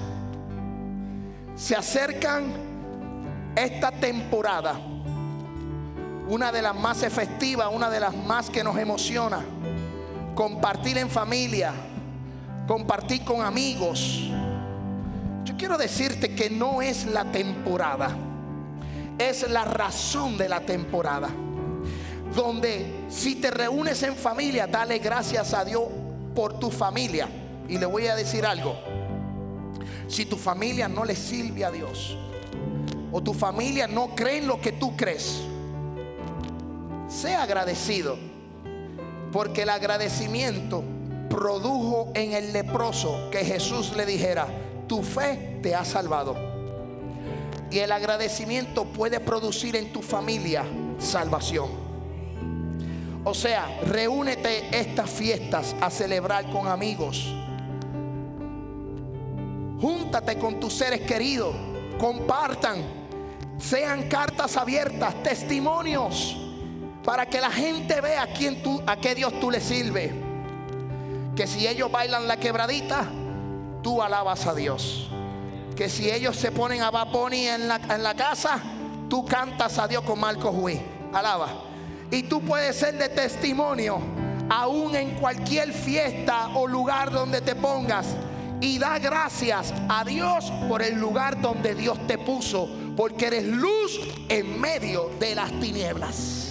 se 1.55 1.75
acercan 1.75 2.53
esta 3.55 3.91
temporada, 3.93 4.75
una 6.27 6.51
de 6.53 6.63
las 6.63 6.75
más 6.75 7.03
efectivas, 7.03 7.69
una 7.73 7.89
de 7.89 8.01
las 8.01 8.15
más 8.15 8.51
que 8.51 8.65
nos 8.65 8.77
emociona 8.79 9.45
compartir 10.37 10.99
en 10.99 11.09
familia, 11.09 11.73
compartir 12.69 13.25
con 13.25 13.41
amigos. 13.41 14.31
Yo 15.45 15.57
quiero 15.57 15.79
decirte 15.79 16.35
que 16.35 16.51
no 16.51 16.83
es 16.83 17.07
la 17.07 17.25
temporada, 17.25 18.15
es 19.19 19.49
la 19.49 19.65
razón 19.65 20.37
de 20.37 20.49
la 20.49 20.61
temporada. 20.61 21.31
Donde 22.35 23.07
si 23.09 23.37
te 23.37 23.51
reúnes 23.51 24.03
en 24.03 24.15
familia, 24.15 24.67
dale 24.67 24.99
gracias 24.99 25.55
a 25.55 25.65
Dios 25.65 25.85
por 26.35 26.59
tu 26.59 26.71
familia. 26.71 27.29
Y 27.67 27.79
le 27.79 27.87
voy 27.87 28.09
a 28.09 28.15
decir 28.15 28.45
algo. 28.45 28.77
Si 30.07 30.27
tu 30.27 30.37
familia 30.37 30.87
no 30.87 31.05
le 31.05 31.17
sirve 31.17 31.65
a 31.65 31.71
Dios, 31.71 32.17
o 33.11 33.23
tu 33.23 33.33
familia 33.33 33.87
no 33.87 34.15
cree 34.15 34.39
en 34.39 34.49
lo 34.49 34.61
que 34.61 34.73
tú 34.73 34.95
crees, 34.97 35.41
sea 37.09 37.43
agradecido 37.43 38.17
porque 39.33 39.63
el 39.63 39.69
agradecimiento 39.69 40.83
produjo 41.29 42.11
en 42.15 42.33
el 42.33 42.53
leproso 42.53 43.29
que 43.31 43.45
Jesús 43.45 43.95
le 43.97 44.07
dijera, 44.07 44.47
tu 44.87 45.03
fe 45.03 45.59
te 45.63 45.75
ha 45.75 45.85
salvado. 45.85 46.35
Y 47.71 47.81
el 47.81 47.93
agradecimiento 47.93 48.85
puede 48.85 49.21
producir 49.21 49.77
en 49.77 49.93
tu 49.93 50.01
familia 50.01 50.65
salvación. 50.99 51.69
O 53.25 53.35
sea, 53.35 53.81
reúnete 53.85 54.79
estas 54.79 55.11
fiestas 55.11 55.75
a 55.81 55.91
celebrar 55.91 56.49
con 56.51 56.69
amigos. 56.69 57.35
Júntate 59.81 60.39
con 60.39 60.61
tus 60.61 60.73
seres 60.73 61.01
queridos. 61.03 61.55
Compartan. 61.99 62.79
Sean 63.59 64.09
cartas 64.09 64.57
abiertas, 64.57 65.23
testimonios 65.23 66.46
para 67.07 67.25
que 67.25 67.41
la 67.41 67.53
gente 67.53 68.01
vea 68.01 68.23
a 68.23 68.27
quién 68.27 68.65
tú, 68.65 68.83
a 68.85 68.97
qué 68.97 69.15
Dios 69.15 69.39
tú 69.39 69.49
le 69.49 69.61
sirves. 69.61 70.11
Que 71.37 71.47
si 71.47 71.65
ellos 71.65 71.89
bailan 71.89 72.27
la 72.27 72.37
quebradita, 72.37 73.07
tú 73.81 74.03
alabas 74.03 74.45
a 74.47 74.55
Dios. 74.55 75.09
Que 75.77 75.89
si 75.89 76.11
ellos 76.11 76.35
se 76.35 76.51
ponen 76.51 76.83
a 76.83 76.91
en 77.31 77.69
la, 77.69 77.77
en 77.77 78.03
la 78.03 78.15
casa, 78.17 78.61
tú 79.09 79.25
cantas 79.25 79.79
a 79.79 79.87
Dios 79.87 80.03
con 80.03 80.19
Marco 80.19 80.51
Juiz. 80.51 80.81
Alaba. 81.13 81.51
Y 82.11 82.25
tú 82.25 82.41
puedes 82.41 82.75
ser 82.75 82.99
de 82.99 83.09
testimonio, 83.09 84.01
aún 84.51 84.97
en 84.97 85.13
cualquier 85.13 85.73
fiesta 85.73 86.49
o 86.57 86.67
lugar 86.67 87.13
donde 87.13 87.41
te 87.41 87.55
pongas. 87.55 88.17
Y 88.61 88.81
da 88.81 88.99
gracias 88.99 89.73
a 89.89 90.03
Dios 90.03 90.53
por 90.69 90.83
el 90.83 90.99
lugar 90.99 91.41
donde 91.41 91.77
Dios 91.77 92.05
te 92.09 92.19
puso, 92.19 92.69
porque 92.97 93.29
eres 93.29 93.45
luz 93.45 94.01
en 94.29 94.61
medio 94.61 95.11
de 95.21 95.37
las 95.37 95.53
tinieblas. 95.61 96.46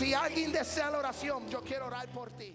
Si 0.00 0.14
alguien 0.14 0.50
desea 0.50 0.90
la 0.90 0.96
oración, 1.00 1.46
yo 1.50 1.60
quiero 1.60 1.88
orar 1.88 2.08
por 2.08 2.30
ti. 2.30 2.54